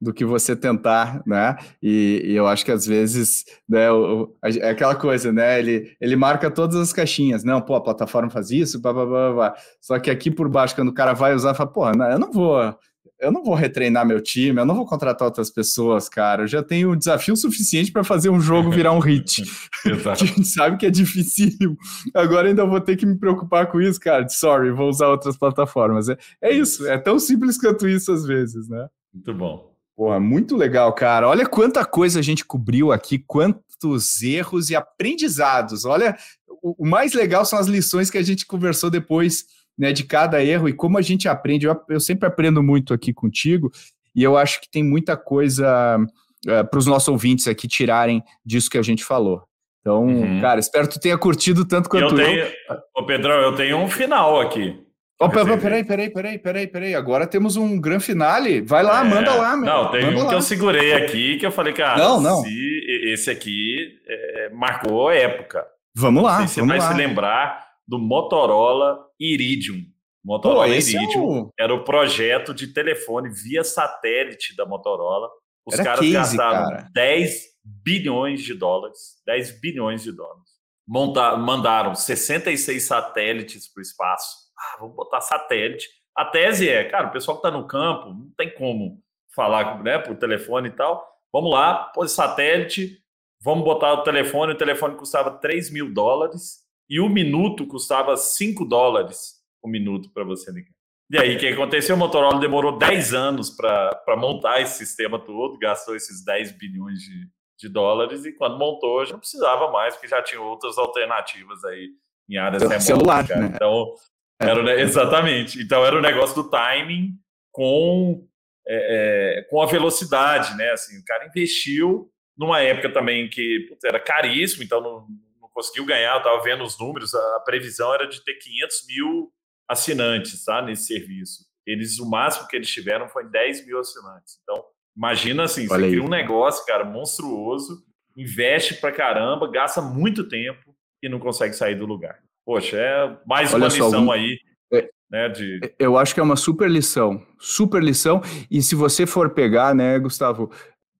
[0.00, 1.56] do que você tentar, né?
[1.80, 5.58] E, e eu acho que às vezes, né, o, é aquela coisa, né?
[5.58, 9.32] Ele, ele marca todas as caixinhas, não, pô, a plataforma faz isso, blá, blá, blá,
[9.32, 9.54] blá.
[9.80, 12.32] Só que aqui por baixo, quando o cara vai usar, fala, pô, não, eu não
[12.32, 12.76] vou
[13.22, 16.42] eu não vou retreinar meu time, eu não vou contratar outras pessoas, cara.
[16.42, 19.44] Eu já tenho desafio suficiente para fazer um jogo virar um hit.
[20.10, 21.76] a gente sabe que é difícil.
[22.12, 24.28] Agora ainda vou ter que me preocupar com isso, cara.
[24.28, 26.08] Sorry, vou usar outras plataformas.
[26.08, 28.88] É, é isso, é tão simples quanto isso às vezes, né?
[29.14, 29.72] Muito bom.
[29.96, 31.28] Porra, muito legal, cara.
[31.28, 35.84] Olha quanta coisa a gente cobriu aqui, quantos erros e aprendizados.
[35.84, 36.16] Olha,
[36.62, 39.44] o, o mais legal são as lições que a gente conversou depois
[39.82, 41.66] né, de cada erro e como a gente aprende.
[41.66, 43.68] Eu, eu sempre aprendo muito aqui contigo
[44.14, 45.98] e eu acho que tem muita coisa
[46.46, 49.42] uh, para os nossos ouvintes aqui tirarem disso que a gente falou.
[49.80, 50.40] Então, uhum.
[50.40, 52.24] cara, espero que tu tenha curtido tanto quanto eu.
[52.24, 52.52] Tenho, eu.
[52.94, 54.80] Ô, Pedrão, eu tenho um final aqui.
[55.20, 56.94] Oh, peraí, peraí, peraí, peraí, peraí.
[56.94, 58.60] Agora temos um grande finale.
[58.60, 59.66] Vai lá, é, manda lá, meu.
[59.66, 60.28] Não, tem manda um lá.
[60.28, 62.44] que eu segurei aqui que eu falei, cara, não, não.
[62.46, 65.64] esse aqui é, marcou época.
[65.96, 66.46] Vamos lá.
[66.46, 66.88] Você vai lá.
[66.88, 69.84] se lembrar do Motorola Iridium.
[70.24, 75.28] Motorola Pô, Iridium é era o projeto de telefone via satélite da Motorola.
[75.66, 76.88] Os era caras case, gastaram cara.
[76.94, 79.20] 10 bilhões de dólares.
[79.26, 80.48] 10 bilhões de dólares.
[80.88, 84.38] Monta mandaram 66 satélites para o espaço.
[84.58, 85.86] Ah, vamos botar satélite.
[86.16, 89.02] A tese é, cara, o pessoal que está no campo não tem como
[89.34, 91.06] falar né, por telefone e tal.
[91.30, 92.98] Vamos lá, pôs satélite,
[93.38, 94.54] vamos botar o telefone.
[94.54, 100.24] O telefone custava 3 mil dólares e o minuto custava 5 dólares o minuto para
[100.24, 100.72] você ligar.
[101.10, 101.94] E aí, o que aconteceu?
[101.94, 107.28] O Motorola demorou 10 anos para montar esse sistema todo, gastou esses 10 bilhões de,
[107.60, 111.90] de dólares, e quando montou, já não precisava mais, porque já tinha outras alternativas aí
[112.28, 112.84] em áreas remotas.
[112.84, 113.52] Celular, né?
[113.54, 113.94] Então,
[114.40, 115.60] era, exatamente.
[115.60, 117.10] Então, era o negócio do timing
[117.52, 118.26] com,
[118.66, 120.70] é, é, com a velocidade, né?
[120.70, 125.06] Assim, o cara investiu numa época também que putz, era caríssimo, então não,
[125.52, 129.32] conseguiu ganhar, eu estava vendo os números, a previsão era de ter 500 mil
[129.68, 131.44] assinantes tá, nesse serviço.
[131.66, 134.38] Eles, o máximo que eles tiveram foi 10 mil assinantes.
[134.42, 134.64] Então,
[134.96, 135.90] imagina assim, Olha você aí.
[135.90, 137.84] cria um negócio, cara, monstruoso,
[138.16, 142.18] investe pra caramba, gasta muito tempo e não consegue sair do lugar.
[142.44, 144.12] Poxa, é mais Olha uma só, lição um...
[144.12, 144.38] aí.
[144.72, 145.60] É, né, de...
[145.78, 148.20] Eu acho que é uma super lição, super lição.
[148.50, 150.50] E se você for pegar, né, Gustavo,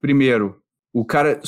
[0.01, 0.62] primeiro,
[0.93, 1.41] o cara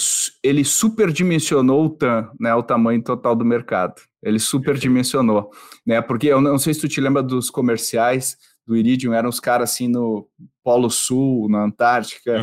[0.42, 3.94] ele superdimensionou o TAM, né, o tamanho total do mercado.
[4.22, 5.50] Ele superdimensionou,
[5.86, 6.00] né?
[6.00, 9.70] Porque eu não sei se tu te lembra dos comerciais do Iridium, eram os caras
[9.70, 10.26] assim no
[10.62, 12.42] Polo Sul, na Antártica,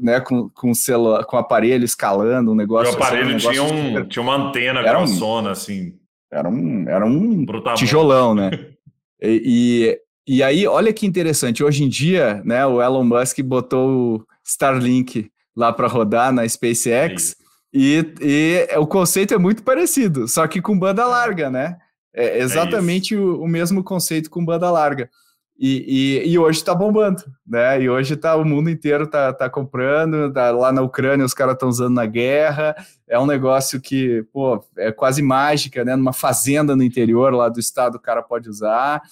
[0.00, 2.94] né, com, com, celular, com aparelho escalando, um negócio.
[2.94, 4.08] O aparelho assim, um tinha, um, super...
[4.08, 5.94] tinha uma antena era grossona, um, assim.
[6.32, 7.44] Era um, era um
[7.74, 8.50] tijolão, né?
[9.20, 14.16] e, e, e aí, olha que interessante, hoje em dia, né, o Elon Musk botou
[14.16, 17.34] o Starlink lá para rodar na SpaceX.
[17.74, 21.04] E, e, o conceito é muito parecido, só que com banda é.
[21.04, 21.76] larga, né?
[22.14, 25.10] É, é exatamente é o, o, mesmo conceito com banda larga.
[25.58, 27.82] E, e, e hoje está bombando, né?
[27.82, 31.54] E hoje tá, o mundo inteiro tá, tá comprando, tá, lá na Ucrânia os caras
[31.54, 32.76] estão usando na guerra.
[33.08, 35.96] É um negócio que, pô, é quase mágica, né?
[35.96, 39.02] Numa fazenda no interior lá do estado o cara pode usar.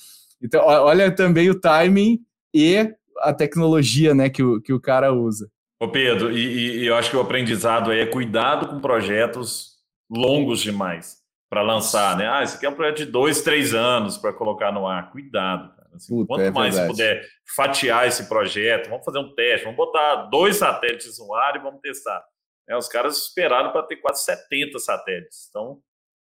[0.41, 2.21] Então, olha também o timing
[2.55, 5.51] e a tecnologia, né, que o, que o cara usa.
[5.81, 9.77] Ô Pedro, e, e, eu acho que o aprendizado aí é cuidado com projetos
[10.11, 11.19] longos demais
[11.51, 12.29] para lançar, né?
[12.29, 15.11] Ah, isso aqui é um projeto de dois, três anos para colocar no ar.
[15.11, 15.91] Cuidado, cara.
[15.95, 20.25] Assim, Puta, quanto é mais puder fatiar esse projeto, vamos fazer um teste, vamos botar
[20.31, 22.25] dois satélites no ar e vamos testar.
[22.69, 25.47] É, os caras esperaram para ter quase 70 satélites.
[25.51, 25.81] Então,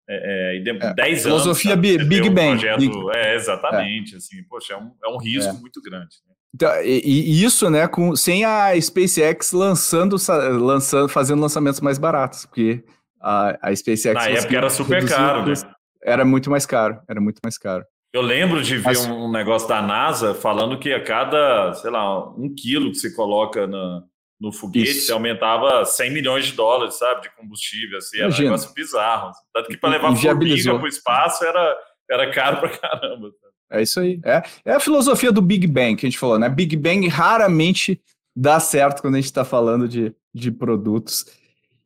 [0.08, 1.32] é, é, e é, 10 filosofia anos.
[1.32, 2.60] Filosofia Big, um Bang.
[2.60, 3.16] Projeto, Big...
[3.16, 4.16] É, exatamente.
[4.16, 5.60] Assim, poxa, é um, é um risco é.
[5.60, 6.16] muito grande.
[6.28, 6.33] Né?
[6.54, 10.16] Então, e, e, isso, né, com, sem a SpaceX lançando,
[10.60, 12.84] lançando, fazendo lançamentos mais baratos, porque
[13.20, 14.14] a, a SpaceX...
[14.14, 15.54] Na época era super caro, né?
[16.00, 17.84] Era muito mais caro, era muito mais caro.
[18.12, 19.06] Eu lembro de ver Mas...
[19.06, 23.66] um negócio da NASA falando que a cada, sei lá, um quilo que você coloca
[23.66, 24.04] na,
[24.40, 28.72] no foguete, você aumentava 100 milhões de dólares, sabe, de combustível, assim, era um negócio
[28.72, 29.32] bizarro.
[29.52, 31.76] Tanto que para levar formiga para o espaço era,
[32.08, 33.32] era caro para caramba.
[33.32, 33.53] Sabe?
[33.70, 34.20] É isso aí.
[34.24, 36.48] É, é a filosofia do Big Bang que a gente falou, né?
[36.48, 38.00] Big Bang raramente
[38.34, 41.26] dá certo quando a gente está falando de, de produtos.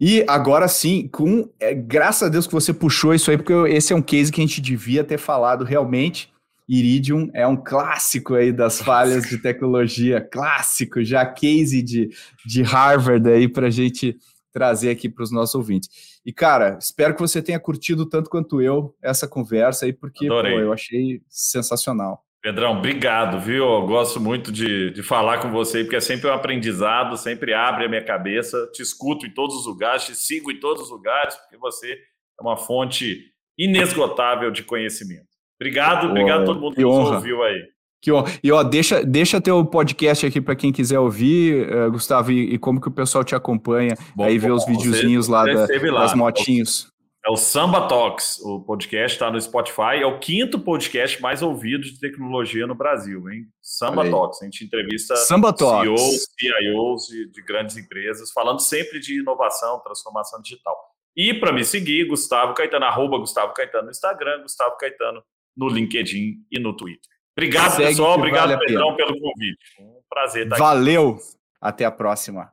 [0.00, 3.92] E agora sim, com é, graças a Deus que você puxou isso aí, porque esse
[3.92, 6.30] é um case que a gente devia ter falado realmente.
[6.68, 12.10] Iridium é um clássico aí das falhas de tecnologia, clássico, já case de,
[12.44, 14.16] de Harvard aí para a gente
[14.52, 15.88] trazer aqui para os nossos ouvintes.
[16.28, 20.42] E, cara, espero que você tenha curtido tanto quanto eu essa conversa aí, porque pô,
[20.42, 22.22] eu achei sensacional.
[22.42, 23.64] Pedrão, obrigado, viu?
[23.64, 27.86] Eu gosto muito de, de falar com você, porque é sempre um aprendizado, sempre abre
[27.86, 28.68] a minha cabeça.
[28.74, 32.42] Te escuto em todos os lugares, te sigo em todos os lugares, porque você é
[32.42, 35.28] uma fonte inesgotável de conhecimento.
[35.58, 37.66] Obrigado, obrigado a todo mundo que, que nos ouviu aí.
[38.01, 42.30] Que, ó, e ó, deixa, deixa teu podcast aqui para quem quiser ouvir, uh, Gustavo,
[42.30, 45.66] e, e, como que o pessoal te acompanha, bom, aí ver os videozinhos lá, da,
[45.66, 46.92] lá, das motinhos.
[47.26, 51.82] É o Samba Talks, o podcast está no Spotify, é o quinto podcast mais ouvido
[51.82, 53.46] de tecnologia no Brasil, hein?
[53.61, 59.18] Samba Talks, a gente entrevista Samba CEOs, CIOs de, de grandes empresas, falando sempre de
[59.18, 60.74] inovação, transformação digital.
[61.16, 65.20] E para me seguir, Gustavo Caetano, arroba Gustavo Caetano no Instagram, Gustavo Caetano
[65.57, 67.17] no LinkedIn e no Twitter.
[67.39, 68.18] Obrigado, Segue pessoal.
[68.18, 69.59] Obrigado, vale Pedrão, pelo convite.
[69.78, 71.11] Um prazer estar Valeu.
[71.11, 71.20] aqui.
[71.20, 71.39] Valeu.
[71.61, 72.51] Até a próxima.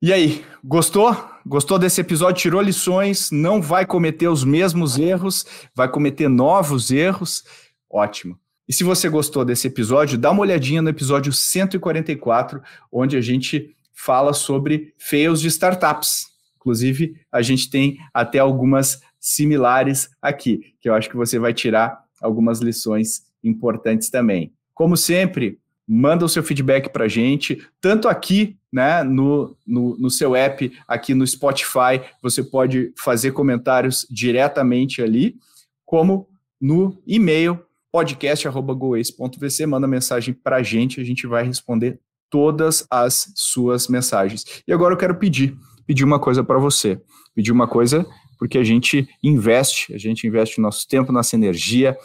[0.00, 1.14] E aí, gostou?
[1.44, 2.40] Gostou desse episódio?
[2.40, 3.30] Tirou lições?
[3.30, 5.44] Não vai cometer os mesmos erros?
[5.74, 7.44] Vai cometer novos erros?
[7.90, 8.38] Ótimo.
[8.66, 13.76] E se você gostou desse episódio, dá uma olhadinha no episódio 144, onde a gente
[13.92, 16.28] fala sobre fails de startups.
[16.56, 22.04] Inclusive, a gente tem até algumas similares aqui, que eu acho que você vai tirar
[22.22, 24.52] algumas lições importantes também.
[24.74, 30.10] Como sempre, manda o seu feedback para a gente, tanto aqui né, no, no, no,
[30.10, 35.36] seu app, aqui no Spotify, você pode fazer comentários diretamente ali,
[35.84, 36.28] como
[36.60, 37.60] no e-mail
[37.92, 44.44] podcast.goace.vc, manda mensagem para a gente, a gente vai responder todas as suas mensagens.
[44.66, 47.00] E agora eu quero pedir, pedir uma coisa para você,
[47.34, 48.04] pedir uma coisa
[48.38, 51.96] porque a gente investe, a gente investe nosso tempo, nossa energia,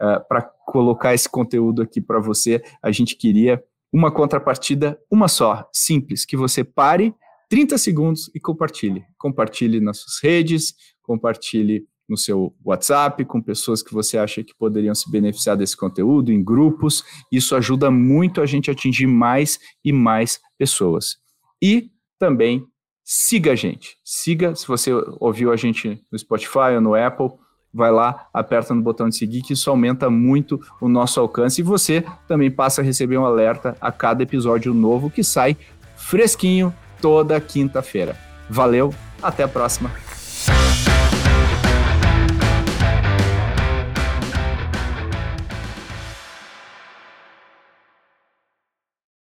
[0.00, 2.62] uh, eh, para colocar esse conteúdo aqui para você.
[2.82, 7.14] A gente queria uma contrapartida, uma só, simples, que você pare
[7.48, 9.04] 30 segundos e compartilhe.
[9.16, 14.94] Compartilhe nas suas redes, compartilhe no seu WhatsApp, com pessoas que você acha que poderiam
[14.94, 17.04] se beneficiar desse conteúdo, em grupos.
[17.30, 21.16] Isso ajuda muito a gente a atingir mais e mais pessoas.
[21.62, 22.66] E também
[23.04, 23.96] siga a gente.
[24.04, 24.90] Siga, se você
[25.20, 27.30] ouviu a gente no Spotify ou no Apple,
[27.74, 31.64] vai lá, aperta no botão de seguir, que isso aumenta muito o nosso alcance e
[31.64, 35.56] você também passa a receber um alerta a cada episódio novo que sai
[35.96, 38.16] fresquinho toda quinta-feira.
[38.48, 40.03] Valeu, até a próxima.